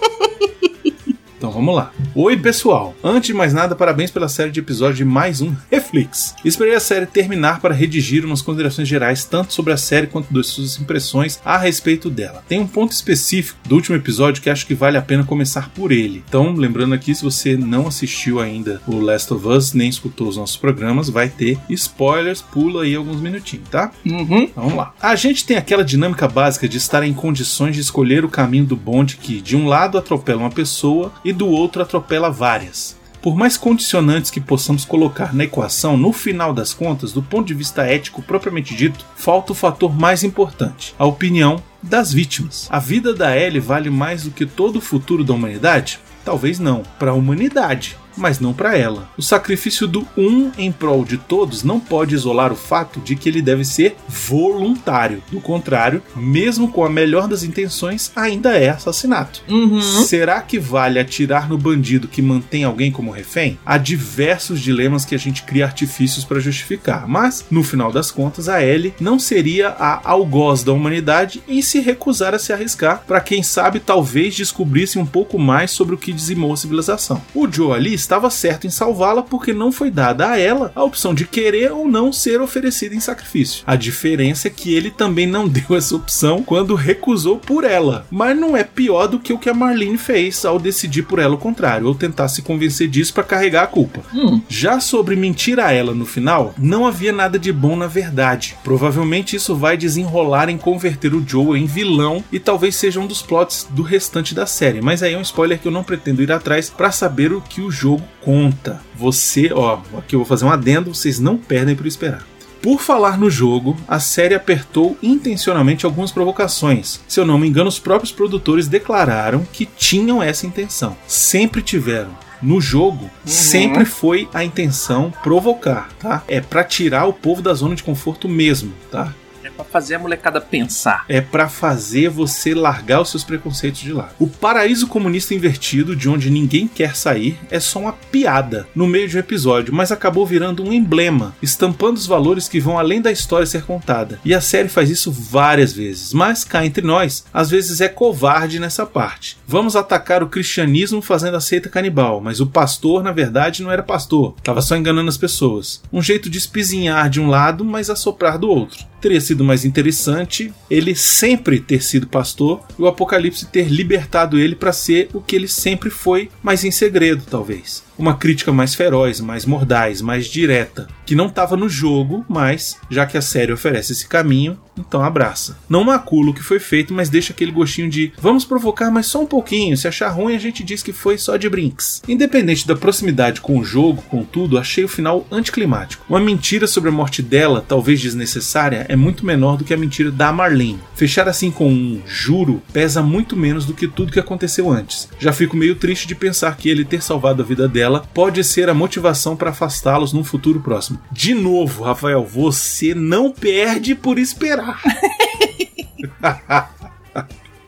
Então 1.37 1.51
vamos 1.51 1.75
lá. 1.75 1.91
Oi, 2.15 2.35
pessoal. 2.35 2.95
Antes 3.03 3.27
de 3.27 3.33
mais 3.33 3.53
nada, 3.53 3.75
parabéns 3.75 4.09
pela 4.09 4.27
série 4.27 4.49
de 4.49 4.59
episódios 4.59 4.97
de 4.97 5.05
mais 5.05 5.39
um 5.39 5.53
Reflex. 5.69 6.33
Esperei 6.43 6.73
a 6.73 6.79
série 6.79 7.05
terminar 7.05 7.59
para 7.59 7.75
redigir 7.75 8.25
umas 8.25 8.41
considerações 8.41 8.87
gerais 8.87 9.23
tanto 9.23 9.53
sobre 9.53 9.71
a 9.71 9.77
série 9.77 10.07
quanto 10.07 10.33
das 10.33 10.47
suas 10.47 10.79
impressões 10.79 11.39
a 11.45 11.55
respeito 11.55 12.09
dela. 12.09 12.43
Tem 12.47 12.59
um 12.59 12.65
ponto 12.65 12.91
específico 12.91 13.59
do 13.67 13.75
último 13.75 13.95
episódio 13.95 14.41
que 14.41 14.49
acho 14.49 14.65
que 14.65 14.73
vale 14.73 14.97
a 14.97 15.01
pena 15.01 15.23
começar 15.23 15.69
por 15.69 15.91
ele. 15.91 16.23
Então, 16.27 16.53
lembrando 16.53 16.95
aqui, 16.95 17.13
se 17.13 17.23
você 17.23 17.55
não 17.55 17.87
assistiu 17.87 18.39
ainda 18.39 18.81
o 18.87 18.99
Last 18.99 19.31
of 19.31 19.47
Us, 19.47 19.73
nem 19.73 19.89
escutou 19.89 20.27
os 20.27 20.37
nossos 20.37 20.57
programas, 20.57 21.07
vai 21.07 21.29
ter 21.29 21.59
spoilers, 21.69 22.41
pula 22.41 22.81
aí 22.81 22.95
alguns 22.95 23.21
minutinhos, 23.21 23.69
tá? 23.69 23.91
Uhum. 24.03 24.49
Vamos 24.55 24.73
lá. 24.73 24.91
A 24.99 25.15
gente 25.15 25.45
tem 25.45 25.55
aquela 25.55 25.85
dinâmica 25.85 26.27
básica 26.27 26.67
de 26.67 26.77
estar 26.77 27.03
em 27.03 27.13
condições 27.13 27.75
de 27.75 27.81
escolher 27.81 28.25
o 28.25 28.29
caminho 28.29 28.65
do 28.65 28.75
bonde 28.75 29.17
que, 29.17 29.39
de 29.39 29.55
um 29.55 29.67
lado, 29.67 29.99
atropela 29.99 30.39
uma 30.39 30.49
pessoa 30.49 31.13
e 31.27 31.33
do 31.33 31.45
outro 31.45 31.81
atropela 31.81 32.31
várias. 32.31 32.95
Por 33.21 33.35
mais 33.35 33.57
condicionantes 33.57 34.31
que 34.31 34.39
possamos 34.39 34.85
colocar 34.85 35.35
na 35.35 35.43
equação, 35.43 35.97
no 35.97 36.13
final 36.13 36.53
das 36.53 36.73
contas, 36.73 37.11
do 37.11 37.21
ponto 37.21 37.47
de 37.47 37.53
vista 37.53 37.83
ético 37.83 38.21
propriamente 38.21 38.73
dito, 38.73 39.05
falta 39.13 39.51
o 39.51 39.55
fator 39.55 39.93
mais 39.93 40.23
importante: 40.23 40.95
a 40.97 41.05
opinião 41.05 41.61
das 41.83 42.13
vítimas. 42.13 42.67
A 42.71 42.79
vida 42.79 43.13
da 43.13 43.35
Ellie 43.35 43.59
vale 43.59 43.89
mais 43.89 44.23
do 44.23 44.31
que 44.31 44.45
todo 44.45 44.77
o 44.77 44.81
futuro 44.81 45.21
da 45.21 45.33
humanidade? 45.33 45.99
Talvez 46.23 46.59
não, 46.59 46.83
para 46.97 47.11
a 47.11 47.13
humanidade, 47.15 47.97
mas 48.17 48.39
não 48.39 48.53
para 48.53 48.77
ela. 48.77 49.09
O 49.17 49.21
sacrifício 49.21 49.87
do 49.87 50.07
um 50.17 50.51
em 50.57 50.71
prol 50.71 51.05
de 51.05 51.17
todos 51.17 51.63
não 51.63 51.79
pode 51.79 52.15
isolar 52.15 52.51
o 52.51 52.55
fato 52.55 52.99
de 52.99 53.15
que 53.15 53.29
ele 53.29 53.41
deve 53.41 53.63
ser 53.63 53.95
voluntário. 54.07 55.23
Do 55.31 55.39
contrário, 55.39 56.01
mesmo 56.15 56.71
com 56.71 56.83
a 56.83 56.89
melhor 56.89 57.27
das 57.27 57.43
intenções, 57.43 58.11
ainda 58.15 58.57
é 58.57 58.69
assassinato. 58.69 59.41
Uhum. 59.49 59.81
Será 60.03 60.41
que 60.41 60.59
vale 60.59 60.99
atirar 60.99 61.47
no 61.47 61.57
bandido 61.57 62.07
que 62.07 62.21
mantém 62.21 62.63
alguém 62.63 62.91
como 62.91 63.11
refém? 63.11 63.59
Há 63.65 63.77
diversos 63.77 64.59
dilemas 64.59 65.05
que 65.05 65.15
a 65.15 65.19
gente 65.19 65.43
cria 65.43 65.65
artifícios 65.65 66.25
para 66.25 66.39
justificar, 66.39 67.07
mas 67.07 67.45
no 67.49 67.63
final 67.63 67.91
das 67.91 68.11
contas 68.11 68.49
a 68.49 68.63
Ellie 68.63 68.93
não 68.99 69.19
seria 69.19 69.69
a 69.69 70.01
algoz 70.09 70.63
da 70.63 70.73
humanidade 70.73 71.43
em 71.47 71.61
se 71.61 71.79
recusar 71.79 72.33
a 72.33 72.39
se 72.39 72.51
arriscar 72.51 73.03
para 73.05 73.21
quem 73.21 73.43
sabe 73.43 73.79
talvez 73.79 74.35
descobrisse 74.35 74.97
um 74.97 75.05
pouco 75.05 75.37
mais 75.37 75.71
sobre 75.71 75.95
o 75.95 75.97
que 75.97 76.13
dizimou 76.13 76.53
a 76.53 76.57
civilização. 76.57 77.21
O 77.33 77.51
Joe 77.51 77.73
ali 77.73 77.93
estava 78.07 78.29
certo 78.29 78.65
em 78.65 78.69
salvá-la 78.69 79.21
porque 79.21 79.53
não 79.53 79.71
foi 79.71 79.91
dada 79.91 80.29
a 80.29 80.39
ela 80.39 80.71
a 80.73 80.83
opção 80.83 81.13
de 81.13 81.27
querer 81.27 81.71
ou 81.71 81.87
não 81.87 82.11
ser 82.11 82.41
oferecida 82.41 82.95
em 82.95 82.99
sacrifício. 83.01 83.63
A 83.67 83.75
diferença 83.75 84.47
é 84.47 84.51
que 84.51 84.73
ele 84.73 84.89
também 84.89 85.27
não 85.27 85.47
deu 85.47 85.75
essa 85.75 85.95
opção 85.95 86.41
quando 86.41 86.73
recusou 86.73 87.37
por 87.37 87.63
ela. 87.63 88.07
Mas 88.09 88.37
não 88.37 88.55
é 88.55 88.63
pior 88.63 89.07
do 89.07 89.19
que 89.19 89.33
o 89.33 89.37
que 89.37 89.49
a 89.49 89.53
Marlene 89.53 89.97
fez 89.97 90.45
ao 90.45 90.57
decidir 90.57 91.03
por 91.03 91.19
ela 91.19 91.35
o 91.35 91.39
contrário, 91.39 91.87
ou 91.87 91.93
tentar 91.93 92.29
se 92.29 92.41
convencer 92.41 92.87
disso 92.87 93.13
para 93.13 93.23
carregar 93.23 93.63
a 93.63 93.67
culpa. 93.67 94.01
Hum. 94.13 94.41
Já 94.47 94.79
sobre 94.79 95.15
mentir 95.15 95.59
a 95.59 95.71
ela 95.71 95.93
no 95.93 96.05
final, 96.05 96.55
não 96.57 96.87
havia 96.87 97.11
nada 97.11 97.37
de 97.37 97.51
bom 97.51 97.75
na 97.75 97.87
verdade. 97.87 98.55
Provavelmente 98.63 99.35
isso 99.35 99.55
vai 99.55 99.75
desenrolar 99.75 100.49
em 100.49 100.57
converter 100.57 101.13
o 101.13 101.23
Joe 101.27 101.59
em 101.59 101.65
vilão 101.65 102.23
e 102.31 102.39
talvez 102.39 102.75
seja 102.75 102.99
um 102.99 103.07
dos 103.07 103.21
plots 103.21 103.67
do 103.69 103.81
restante 103.81 104.33
da 104.33 104.45
série, 104.45 104.81
mas 104.81 105.03
aí 105.03 105.13
é 105.13 105.17
um 105.17 105.21
spoiler 105.21 105.59
que 105.59 105.67
eu 105.67 105.71
não 105.71 105.83
pretendo 105.83 106.21
ir 106.21 106.31
atrás 106.31 106.69
para 106.69 106.91
saber 106.91 107.33
o 107.33 107.41
que 107.41 107.61
o 107.61 107.71
jogo 107.97 108.03
conta. 108.21 108.79
Você, 108.95 109.51
ó, 109.53 109.79
aqui 109.97 110.15
eu 110.15 110.19
vou 110.19 110.25
fazer 110.25 110.45
um 110.45 110.51
adendo, 110.51 110.93
vocês 110.93 111.19
não 111.19 111.37
perdem 111.37 111.75
por 111.75 111.85
esperar. 111.85 112.25
Por 112.61 112.79
falar 112.79 113.17
no 113.17 113.29
jogo, 113.29 113.77
a 113.87 113.99
série 113.99 114.33
apertou 114.33 114.97
intencionalmente 115.01 115.85
algumas 115.85 116.11
provocações. 116.11 116.99
Se 117.07 117.19
eu 117.19 117.25
não 117.25 117.37
me 117.37 117.47
engano, 117.47 117.69
os 117.69 117.79
próprios 117.79 118.11
produtores 118.11 118.67
declararam 118.67 119.45
que 119.53 119.65
tinham 119.65 120.21
essa 120.21 120.47
intenção. 120.47 120.97
Sempre 121.07 121.61
tiveram. 121.61 122.09
No 122.41 122.61
jogo, 122.61 123.09
sempre 123.25 123.83
foi 123.83 124.29
a 124.31 124.43
intenção 124.43 125.11
provocar, 125.23 125.89
tá? 125.99 126.23
É 126.27 126.39
pra 126.39 126.63
tirar 126.63 127.05
o 127.05 127.13
povo 127.13 127.41
da 127.41 127.53
zona 127.53 127.75
de 127.75 127.81
conforto 127.81 128.29
mesmo, 128.29 128.73
tá? 128.91 129.13
Pra 129.57 129.65
fazer 129.65 129.95
a 129.95 129.99
molecada 129.99 130.39
pensar. 130.39 131.03
é 131.09 131.19
pra 131.19 131.49
fazer 131.49 132.09
você 132.09 132.53
largar 132.53 133.01
os 133.01 133.09
seus 133.09 133.23
preconceitos 133.23 133.81
de 133.81 133.91
lado. 133.91 134.13
O 134.19 134.27
paraíso 134.27 134.87
comunista 134.87 135.33
invertido, 135.33 135.95
de 135.95 136.07
onde 136.07 136.29
ninguém 136.29 136.67
quer 136.67 136.95
sair, 136.95 137.39
é 137.49 137.59
só 137.59 137.79
uma 137.79 137.93
piada 137.93 138.67
no 138.75 138.87
meio 138.87 139.09
de 139.09 139.17
um 139.17 139.19
episódio, 139.19 139.73
mas 139.73 139.91
acabou 139.91 140.25
virando 140.27 140.63
um 140.63 140.71
emblema, 140.71 141.35
estampando 141.41 141.97
os 141.97 142.05
valores 142.05 142.47
que 142.47 142.59
vão 142.59 142.77
além 142.77 143.01
da 143.01 143.11
história 143.11 143.47
ser 143.47 143.63
contada. 143.63 144.19
E 144.23 144.33
a 144.33 144.39
série 144.41 144.69
faz 144.69 144.89
isso 144.91 145.11
várias 145.11 145.73
vezes, 145.73 146.13
mas 146.13 146.43
cá 146.43 146.65
entre 146.65 146.85
nós, 146.85 147.25
às 147.33 147.49
vezes 147.49 147.81
é 147.81 147.89
covarde 147.89 148.59
nessa 148.59 148.85
parte. 148.85 149.37
Vamos 149.47 149.75
atacar 149.75 150.21
o 150.21 150.29
cristianismo 150.29 151.01
fazendo 151.01 151.35
a 151.35 151.41
seita 151.41 151.67
canibal, 151.67 152.21
mas 152.21 152.39
o 152.39 152.45
pastor, 152.47 153.01
na 153.03 153.11
verdade, 153.11 153.63
não 153.63 153.71
era 153.71 153.81
pastor, 153.81 154.35
tava 154.43 154.61
só 154.61 154.75
enganando 154.75 155.09
as 155.09 155.17
pessoas. 155.17 155.81
Um 155.91 156.01
jeito 156.01 156.29
de 156.29 156.37
espizinhar 156.37 157.09
de 157.09 157.19
um 157.19 157.27
lado, 157.27 157.65
mas 157.65 157.89
assoprar 157.89 158.37
do 158.37 158.49
outro. 158.49 158.85
Teria 159.01 159.21
sido 159.21 159.43
mais 159.47 159.65
interessante 159.65 160.53
ele 160.69 160.95
sempre 160.95 161.59
ter 161.59 161.81
sido 161.81 162.07
pastor 162.07 162.61
e 162.77 162.81
o 162.81 162.87
Apocalipse 162.87 163.45
ter 163.47 163.69
libertado 163.69 164.37
ele 164.37 164.55
para 164.55 164.73
ser 164.73 165.09
o 165.13 165.21
que 165.21 165.35
ele 165.35 165.47
sempre 165.47 165.89
foi, 165.89 166.29
mas 166.43 166.63
em 166.63 166.71
segredo, 166.71 167.23
talvez. 167.29 167.86
Uma 167.97 168.15
crítica 168.15 168.51
mais 168.51 168.75
feroz, 168.75 169.19
mais 169.19 169.45
mordaz, 169.45 170.01
mais 170.01 170.27
direta, 170.27 170.87
que 171.05 171.15
não 171.15 171.27
estava 171.27 171.57
no 171.57 171.67
jogo, 171.67 172.25
mas 172.29 172.77
já 172.89 173.05
que 173.05 173.17
a 173.17 173.21
série 173.21 173.51
oferece 173.51 173.93
esse 173.93 174.07
caminho, 174.07 174.57
então 174.77 175.03
abraça. 175.03 175.57
Não 175.67 175.83
macula 175.83 176.29
o 176.29 176.33
que 176.33 176.43
foi 176.43 176.59
feito, 176.59 176.93
mas 176.93 177.09
deixa 177.09 177.33
aquele 177.33 177.51
gostinho 177.51 177.89
de 177.89 178.13
vamos 178.21 178.45
provocar, 178.45 178.91
mas 178.91 179.07
só 179.07 179.21
um 179.21 179.25
pouquinho. 179.25 179.75
Se 179.75 179.87
achar 179.87 180.09
ruim, 180.09 180.35
a 180.35 180.39
gente 180.39 180.63
diz 180.63 180.83
que 180.83 180.93
foi 180.93 181.17
só 181.17 181.37
de 181.37 181.49
brinks. 181.49 182.03
Independente 182.07 182.67
da 182.67 182.75
proximidade 182.75 183.41
com 183.41 183.57
o 183.57 183.63
jogo, 183.63 184.03
contudo, 184.03 184.57
achei 184.57 184.83
o 184.83 184.89
final 184.89 185.25
anticlimático. 185.31 186.05
Uma 186.07 186.19
mentira 186.19 186.67
sobre 186.67 186.89
a 186.89 186.93
morte 186.93 187.23
dela, 187.23 187.65
talvez 187.67 187.99
desnecessária, 187.99 188.85
é 188.87 188.95
muito 188.95 189.25
menor 189.25 189.57
do 189.57 189.63
que 189.63 189.73
a 189.73 189.77
mentira 189.77 190.11
da 190.11 190.31
Marlene. 190.31 190.79
Fechar 190.95 191.27
assim 191.27 191.49
com 191.49 191.67
um 191.67 192.01
juro 192.05 192.61
pesa 192.71 193.01
muito 193.01 193.35
menos 193.35 193.65
do 193.65 193.73
que 193.73 193.87
tudo 193.87 194.11
que 194.11 194.19
aconteceu 194.19 194.69
antes. 194.69 195.09
Já 195.17 195.33
fico 195.33 195.57
meio 195.57 195.75
triste 195.75 196.07
de 196.07 196.15
pensar 196.15 196.55
que 196.57 196.69
ele 196.69 196.85
ter 196.85 197.01
salvado 197.01 197.41
a 197.41 197.45
vida 197.45 197.67
dela 197.67 197.86
pode 198.13 198.43
ser 198.43 198.69
a 198.69 198.73
motivação 198.73 199.35
para 199.35 199.51
afastá-los 199.51 200.13
num 200.13 200.23
futuro 200.23 200.59
próximo. 200.59 200.99
De 201.11 201.33
novo, 201.33 201.83
Rafael, 201.83 202.23
você 202.23 202.93
não 202.93 203.31
perde 203.31 203.95
por 203.95 204.19
esperar. 204.19 204.81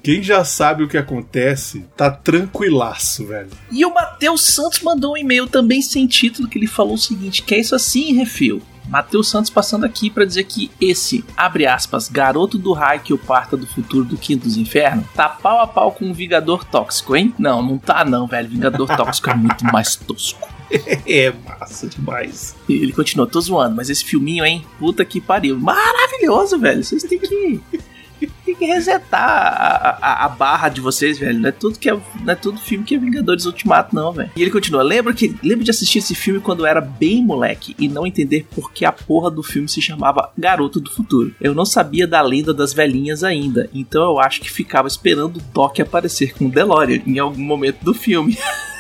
Quem 0.02 0.24
já 0.24 0.44
sabe 0.46 0.84
o 0.84 0.88
que 0.88 0.98
acontece, 0.98 1.86
tá 1.96 2.10
tranquilaço, 2.10 3.26
velho. 3.28 3.50
E 3.72 3.86
o 3.86 3.94
Matheus 3.94 4.42
Santos 4.42 4.80
mandou 4.82 5.14
um 5.14 5.18
e-mail 5.18 5.46
também 5.48 5.82
sem 5.82 6.08
título 6.08 6.48
que 6.48 6.58
ele 6.58 6.68
falou 6.68 6.94
o 6.94 6.98
seguinte: 6.98 7.44
que 7.44 7.54
é 7.54 7.60
isso 7.60 7.76
assim, 7.76 8.14
refil? 8.14 8.62
Matheus 8.90 9.30
Santos 9.30 9.52
passando 9.52 9.86
aqui 9.86 10.10
para 10.10 10.26
dizer 10.26 10.44
que 10.46 10.72
esse, 10.82 11.24
abre 11.38 11.68
aspas, 11.68 12.10
garoto 12.10 12.58
do 12.58 12.74
raio 12.74 13.02
que 13.02 13.14
o 13.14 13.18
parta 13.18 13.56
do 13.56 13.68
futuro 13.68 14.04
do 14.04 14.18
Quinto 14.18 14.46
dos 14.46 14.58
Infernos, 14.58 15.06
tá 15.14 15.30
pau 15.30 15.62
a 15.62 15.68
pau 15.68 15.92
com 15.92 16.10
o 16.10 16.14
Vingador 16.14 16.66
Tóxico, 16.66 17.16
hein? 17.16 17.34
Não, 17.38 17.62
não 17.62 17.78
tá 17.78 18.04
não, 18.04 18.28
velho. 18.28 18.50
Vingador 18.50 18.88
Tóxico 18.98 19.30
é 19.30 19.36
muito 19.36 19.64
mais 19.66 19.96
tosco. 19.96 20.48
É 21.08 21.34
massa 21.48 21.88
demais. 21.88 22.56
E 22.68 22.74
Ele 22.74 22.94
continua, 22.94 23.26
tô 23.26 23.42
zoando, 23.42 23.76
mas 23.76 23.90
esse 23.90 24.06
filminho, 24.06 24.46
hein? 24.46 24.64
Puta 24.78 25.04
que 25.04 25.20
pariu. 25.20 25.60
Maravilhoso, 25.60 26.60
velho. 26.60 26.84
Vocês 26.84 27.02
têm 27.02 27.18
que. 27.18 27.60
Tem 28.28 28.56
que 28.56 28.66
resetar 28.66 29.22
a, 29.22 29.98
a- 30.02 30.26
a 30.26 30.30
barra 30.30 30.70
de 30.70 30.82
vocês, 30.82 31.18
velho. 31.20 31.40
Não 31.40 31.50
é 31.50 31.52
tudo 31.52 31.78
que 31.80 31.90
é, 31.90 31.94
não 31.94 32.34
é 32.34 32.36
tudo 32.36 32.60
filme 32.60 32.84
que 32.84 32.96
é 32.96 32.98
Vingadores 32.98 33.46
Ultimato, 33.46 33.96
não, 33.96 34.12
velho. 34.12 34.30
E 34.36 34.42
ele 34.42 34.52
continua. 34.52 34.82
Lembro 34.84 35.14
que 35.14 35.36
lembro 35.44 35.64
de 35.64 35.72
assistir 35.72 36.00
esse 36.00 36.14
filme 36.16 36.40
quando 36.40 36.62
eu 36.62 36.66
era 36.66 36.82
bem 36.82 37.24
moleque 37.24 37.76
e 37.80 37.88
não 37.88 38.06
entender 38.06 38.46
por 38.54 38.72
que 38.72 38.84
a 38.86 38.92
porra 38.92 39.30
do 39.32 39.44
filme 39.44 39.68
se 39.70 39.82
chamava 39.82 40.32
Garoto 40.38 40.80
do 40.80 40.90
Futuro. 40.92 41.34
Eu 41.40 41.54
não 41.56 41.66
sabia 41.66 42.08
da 42.08 42.22
lenda 42.22 42.54
das 42.54 42.74
velhinhas 42.74 43.24
ainda, 43.24 43.70
então 43.74 44.04
eu 44.04 44.20
acho 44.20 44.42
que 44.42 44.52
ficava 44.52 44.88
esperando 44.88 45.38
o 45.38 45.42
Doc 45.54 45.80
aparecer 45.80 46.34
com 46.34 46.46
o 46.48 46.52
DeLorean 46.52 47.02
em 47.06 47.20
algum 47.20 47.42
momento 47.44 47.84
do 47.84 47.94
filme. 47.94 48.38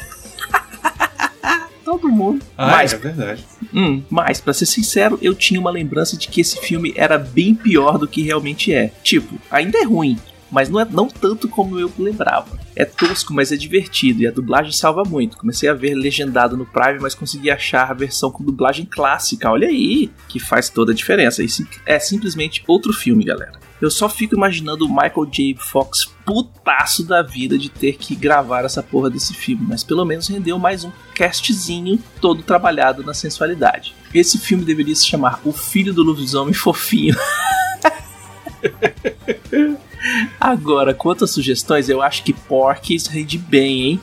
Todo 1.89 2.07
mundo. 2.07 2.45
Ah, 2.55 2.67
Mas 2.67 2.93
é 2.93 2.97
verdade. 2.97 3.43
Hum, 3.73 4.03
mas, 4.11 4.39
pra 4.39 4.53
ser 4.53 4.67
sincero, 4.67 5.17
eu 5.23 5.33
tinha 5.33 5.59
uma 5.59 5.71
lembrança 5.71 6.15
de 6.15 6.27
que 6.27 6.39
esse 6.39 6.59
filme 6.61 6.93
era 6.95 7.17
bem 7.17 7.55
pior 7.55 7.97
do 7.97 8.07
que 8.07 8.21
realmente 8.21 8.71
é. 8.71 8.91
Tipo, 9.01 9.39
ainda 9.49 9.79
é 9.79 9.83
ruim, 9.85 10.15
mas 10.51 10.69
não 10.69 10.79
é 10.79 10.85
não 10.85 11.07
tanto 11.07 11.47
como 11.47 11.79
eu 11.79 11.91
lembrava. 11.97 12.59
É 12.75 12.85
tosco, 12.85 13.33
mas 13.33 13.51
é 13.51 13.55
divertido 13.55 14.21
e 14.21 14.27
a 14.27 14.31
dublagem 14.31 14.71
salva 14.71 15.01
muito. 15.03 15.35
Comecei 15.35 15.67
a 15.67 15.73
ver 15.73 15.95
legendado 15.95 16.55
no 16.55 16.63
Prime, 16.63 16.99
mas 17.01 17.15
consegui 17.15 17.49
achar 17.49 17.89
a 17.89 17.93
versão 17.95 18.29
com 18.29 18.43
dublagem 18.43 18.85
clássica. 18.85 19.49
Olha 19.49 19.67
aí, 19.67 20.11
que 20.27 20.39
faz 20.39 20.69
toda 20.69 20.91
a 20.91 20.95
diferença. 20.95 21.41
Isso 21.41 21.67
é 21.87 21.97
simplesmente 21.97 22.63
outro 22.67 22.93
filme, 22.93 23.25
galera. 23.25 23.53
Eu 23.81 23.89
só 23.89 24.07
fico 24.07 24.35
imaginando 24.35 24.85
o 24.85 24.89
Michael 24.89 25.25
J. 25.25 25.55
Fox 25.57 26.13
putaço 26.29 27.03
da 27.03 27.23
vida 27.23 27.57
de 27.57 27.69
ter 27.69 27.97
que 27.97 28.15
gravar 28.15 28.63
essa 28.63 28.83
porra 28.83 29.09
desse 29.09 29.33
filme, 29.33 29.65
mas 29.67 29.83
pelo 29.83 30.05
menos 30.05 30.27
rendeu 30.27 30.59
mais 30.59 30.83
um 30.83 30.91
castzinho 31.15 31.99
todo 32.21 32.43
trabalhado 32.43 33.03
na 33.03 33.15
sensualidade. 33.15 33.95
Esse 34.13 34.37
filme 34.37 34.63
deveria 34.63 34.95
se 34.95 35.07
chamar 35.07 35.41
O 35.43 35.51
Filho 35.51 35.91
do 35.91 36.03
Lobisomem 36.03 36.53
Fofinho. 36.53 37.15
Agora, 40.39 40.93
quanto 40.93 41.25
às 41.25 41.31
sugestões, 41.31 41.89
eu 41.89 41.99
acho 42.01 42.23
que 42.23 42.31
Porky's 42.31 43.07
rende 43.07 43.37
bem, 43.37 43.81
hein? 43.81 43.99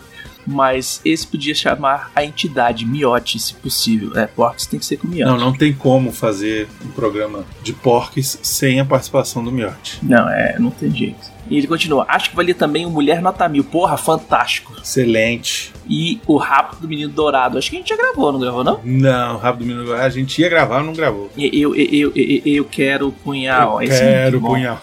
Mas 0.47 1.01
esse 1.05 1.27
podia 1.27 1.55
chamar 1.55 2.11
a 2.15 2.25
entidade 2.25 2.85
Miote, 2.87 3.39
se 3.39 3.55
possível. 3.55 4.17
É, 4.17 4.27
Porques 4.27 4.67
tem 4.67 4.79
que 4.79 4.87
ser 4.87 4.97
com 4.97 5.09
Miote. 5.09 5.31
Não, 5.31 5.39
não 5.39 5.53
tem 5.53 5.73
como 5.73 6.13
fazer 6.13 6.69
um 6.85 6.89
programa 6.89 7.45
de 7.63 7.73
porques 7.73 8.39
sem 8.43 8.81
a 8.81 8.85
participação 8.85 9.43
do 9.43 9.51
Miotti. 9.51 9.99
Não, 10.03 10.29
é, 10.29 10.59
não 10.59 10.71
tem 10.71 10.91
jeito. 10.95 11.37
E 11.49 11.57
ele 11.57 11.67
continua, 11.67 12.05
acho 12.09 12.31
que 12.31 12.37
valia 12.37 12.55
também 12.55 12.85
o 12.85 12.91
Mulher 12.91 13.23
Nota 13.23 13.49
Mil. 13.49 13.63
Porra, 13.63 13.97
fantástico. 13.97 14.75
Excelente. 14.83 15.73
E 15.89 16.21
o 16.27 16.37
Rápido 16.37 16.81
do 16.81 16.89
Menino 16.89 17.13
Dourado. 17.13 17.57
Acho 17.57 17.71
que 17.71 17.77
a 17.77 17.79
gente 17.79 17.89
já 17.89 17.97
gravou, 17.97 18.33
não 18.33 18.41
gravou, 18.41 18.65
não? 18.65 18.81
Não, 18.83 19.37
Rápido 19.37 19.65
Menino, 19.65 19.93
a 19.93 20.09
gente 20.09 20.41
ia 20.41 20.49
gravar, 20.49 20.83
não 20.83 20.93
gravou. 20.93 21.31
Eu, 21.39 21.75
eu, 21.75 22.13
eu, 22.15 22.43
eu, 22.45 22.65
quero 22.65 23.13
punhal. 23.13 23.81
Eu 23.81 23.93
é 23.93 23.99
quero 23.99 24.41
punhal. 24.41 24.81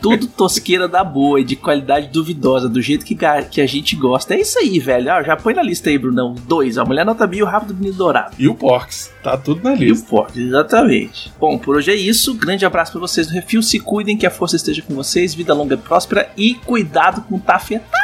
Tudo 0.00 0.26
tosqueira 0.26 0.88
da 0.88 1.04
boa 1.04 1.40
e 1.40 1.44
de 1.44 1.56
qualidade 1.56 2.08
duvidosa, 2.08 2.68
do 2.68 2.80
jeito 2.80 3.04
que, 3.04 3.16
que 3.50 3.60
a 3.60 3.66
gente 3.66 3.96
gosta. 3.96 4.34
É 4.34 4.40
isso 4.40 4.58
aí, 4.58 4.78
velho. 4.78 5.12
Ah, 5.12 5.22
já 5.22 5.36
põe 5.36 5.54
na 5.54 5.62
lista 5.62 5.90
aí, 5.90 5.98
Brunão. 5.98 6.34
Dois, 6.46 6.78
a 6.78 6.84
Mulher 6.84 7.04
Nota 7.04 7.26
Mil 7.26 7.44
o 7.44 7.48
Rápido 7.48 7.74
do 7.74 7.78
Menino 7.78 7.96
Dourado. 7.96 8.34
E 8.38 8.48
o 8.48 8.54
Porks, 8.54 9.12
tá 9.22 9.36
tudo 9.36 9.62
na 9.62 9.72
E 9.72 9.86
o 9.86 9.94
lista. 9.94 10.06
Ford, 10.06 10.36
exatamente. 10.36 11.32
Bom, 11.38 11.58
por 11.58 11.76
hoje 11.76 11.90
é 11.90 11.96
isso. 11.96 12.34
Grande 12.34 12.64
abraço 12.64 12.92
pra 12.92 13.00
vocês 13.00 13.26
do 13.26 13.32
Refil. 13.32 13.62
Se 13.62 13.78
cuidem, 13.78 14.16
que 14.16 14.26
a 14.26 14.30
força 14.30 14.56
esteja 14.56 14.82
com 14.82 14.94
vocês. 14.94 15.34
Vida 15.34 15.54
longa 15.54 15.74
e 15.74 15.78
próspera. 15.78 16.30
E 16.36 16.54
cuidado 16.54 17.22
com 17.22 17.36
o 17.36 17.40
tafeta. 17.40 18.01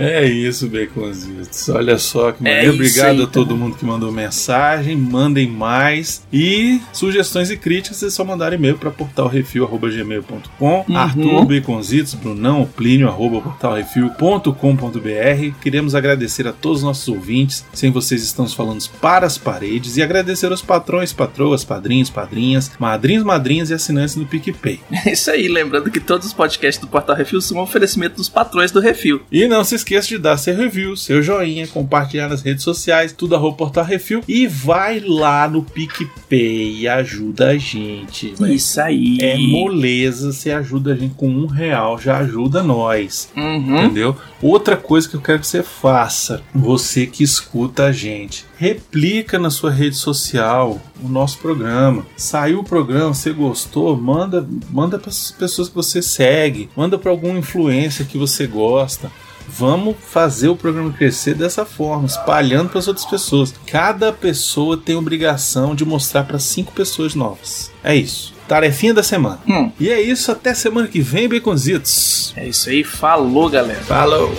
É 0.00 0.26
isso, 0.26 0.68
Baconzitos. 0.68 1.68
Olha 1.68 1.98
só 1.98 2.32
que 2.32 2.46
É 2.46 2.56
maneiro. 2.66 2.82
isso 2.82 3.00
Obrigado 3.00 3.18
aí, 3.18 3.24
a 3.24 3.26
todo 3.26 3.56
mundo 3.56 3.76
que 3.76 3.84
mandou 3.84 4.10
mensagem. 4.10 4.96
Mandem 4.96 5.48
mais. 5.48 6.22
E 6.32 6.80
sugestões 6.92 7.50
e 7.50 7.56
críticas 7.56 8.02
é 8.02 8.10
só 8.10 8.24
mandar 8.24 8.52
e-mail 8.52 8.78
para 8.78 8.90
portalrefil.gmail.com. 8.90 10.84
Uhum. 10.88 10.96
Arthur 10.96 11.44
Baconzitos, 11.44 12.14
Brunão, 12.14 12.68
Plínio, 12.76 13.08
arroba 13.08 13.40
portalrefil.com.br. 13.40 15.60
Queremos 15.60 15.94
agradecer 15.94 16.46
a 16.46 16.52
todos 16.52 16.78
os 16.78 16.84
nossos 16.84 17.08
ouvintes. 17.08 17.64
Sem 17.72 17.90
vocês 17.90 18.22
estamos 18.22 18.54
falando 18.54 18.80
para 19.00 19.26
as 19.26 19.36
paredes. 19.36 19.96
E 19.96 20.02
agradecer 20.02 20.50
aos 20.50 20.62
patrões, 20.62 21.12
patroas, 21.12 21.64
padrinhos, 21.64 22.08
padrinhas, 22.10 22.70
madrinhos, 22.78 23.24
madrinhas 23.24 23.70
e 23.70 23.74
assinantes 23.74 24.14
do 24.14 24.26
PicPay. 24.26 24.80
É 25.06 25.12
isso 25.12 25.30
aí. 25.30 25.48
Lembrando 25.48 25.90
que 25.90 25.98
todos 25.98 26.26
os 26.26 26.32
podcasts 26.32 26.78
do 26.80 26.86
Portal 26.86 27.16
Refil 27.16 27.40
são 27.40 27.56
um 27.56 27.60
oferecimento 27.62 28.16
dos 28.16 28.28
patrões 28.28 28.70
do 28.70 28.80
Refil. 28.80 29.22
E 29.32 29.48
não 29.48 29.64
se 29.64 29.74
esqueça 29.74 29.89
de 29.98 30.18
dar 30.18 30.36
seu 30.36 30.56
review, 30.56 30.96
seu 30.96 31.22
joinha, 31.22 31.66
compartilhar 31.66 32.28
nas 32.28 32.42
redes 32.42 32.62
sociais, 32.62 33.12
tudo 33.12 33.34
arroba 33.34 33.56
Portal 33.56 33.84
Refil. 33.84 34.22
E 34.28 34.46
vai 34.46 35.00
lá 35.00 35.48
no 35.48 35.62
PicPay 35.62 36.80
e 36.80 36.88
ajuda 36.88 37.48
a 37.48 37.58
gente. 37.58 38.34
Isso 38.48 38.80
aí. 38.80 39.18
É 39.20 39.36
moleza, 39.36 40.32
você 40.32 40.52
ajuda 40.52 40.92
a 40.92 40.96
gente 40.96 41.14
com 41.14 41.28
um 41.28 41.46
real, 41.46 41.98
já 41.98 42.18
ajuda 42.18 42.62
nós. 42.62 43.28
Uhum. 43.36 43.84
Entendeu? 43.84 44.16
Outra 44.42 44.76
coisa 44.76 45.08
que 45.08 45.16
eu 45.16 45.20
quero 45.20 45.40
que 45.40 45.46
você 45.46 45.62
faça, 45.62 46.42
você 46.54 47.06
que 47.06 47.22
escuta 47.22 47.86
a 47.86 47.92
gente, 47.92 48.46
replica 48.56 49.38
na 49.38 49.50
sua 49.50 49.70
rede 49.70 49.96
social 49.96 50.80
o 51.02 51.08
nosso 51.08 51.38
programa. 51.38 52.06
Saiu 52.16 52.60
o 52.60 52.64
programa, 52.64 53.14
você 53.14 53.32
gostou, 53.32 53.96
manda, 53.96 54.46
manda 54.70 54.98
para 54.98 55.10
as 55.10 55.30
pessoas 55.30 55.68
que 55.68 55.74
você 55.74 56.00
segue, 56.02 56.68
manda 56.76 56.98
para 56.98 57.10
alguma 57.10 57.38
influência 57.38 58.04
que 58.04 58.18
você 58.18 58.46
gosta. 58.46 59.10
Vamos 59.58 59.96
fazer 60.00 60.48
o 60.48 60.56
programa 60.56 60.92
crescer 60.92 61.34
dessa 61.34 61.64
forma, 61.64 62.06
espalhando 62.06 62.70
para 62.70 62.78
as 62.78 62.88
outras 62.88 63.06
pessoas. 63.06 63.54
Cada 63.66 64.12
pessoa 64.12 64.76
tem 64.76 64.96
obrigação 64.96 65.74
de 65.74 65.84
mostrar 65.84 66.24
para 66.24 66.38
cinco 66.38 66.72
pessoas 66.72 67.14
novas. 67.14 67.70
É 67.82 67.94
isso. 67.94 68.32
Tarefinha 68.46 68.94
da 68.94 69.02
semana. 69.02 69.38
Hum. 69.46 69.70
E 69.78 69.90
é 69.90 70.00
isso, 70.00 70.30
até 70.32 70.54
semana 70.54 70.88
que 70.88 71.00
vem, 71.00 71.28
Baconzitos. 71.28 72.32
É 72.36 72.48
isso 72.48 72.68
aí. 72.68 72.82
Falou, 72.82 73.48
galera. 73.48 73.80
Falou! 73.82 74.34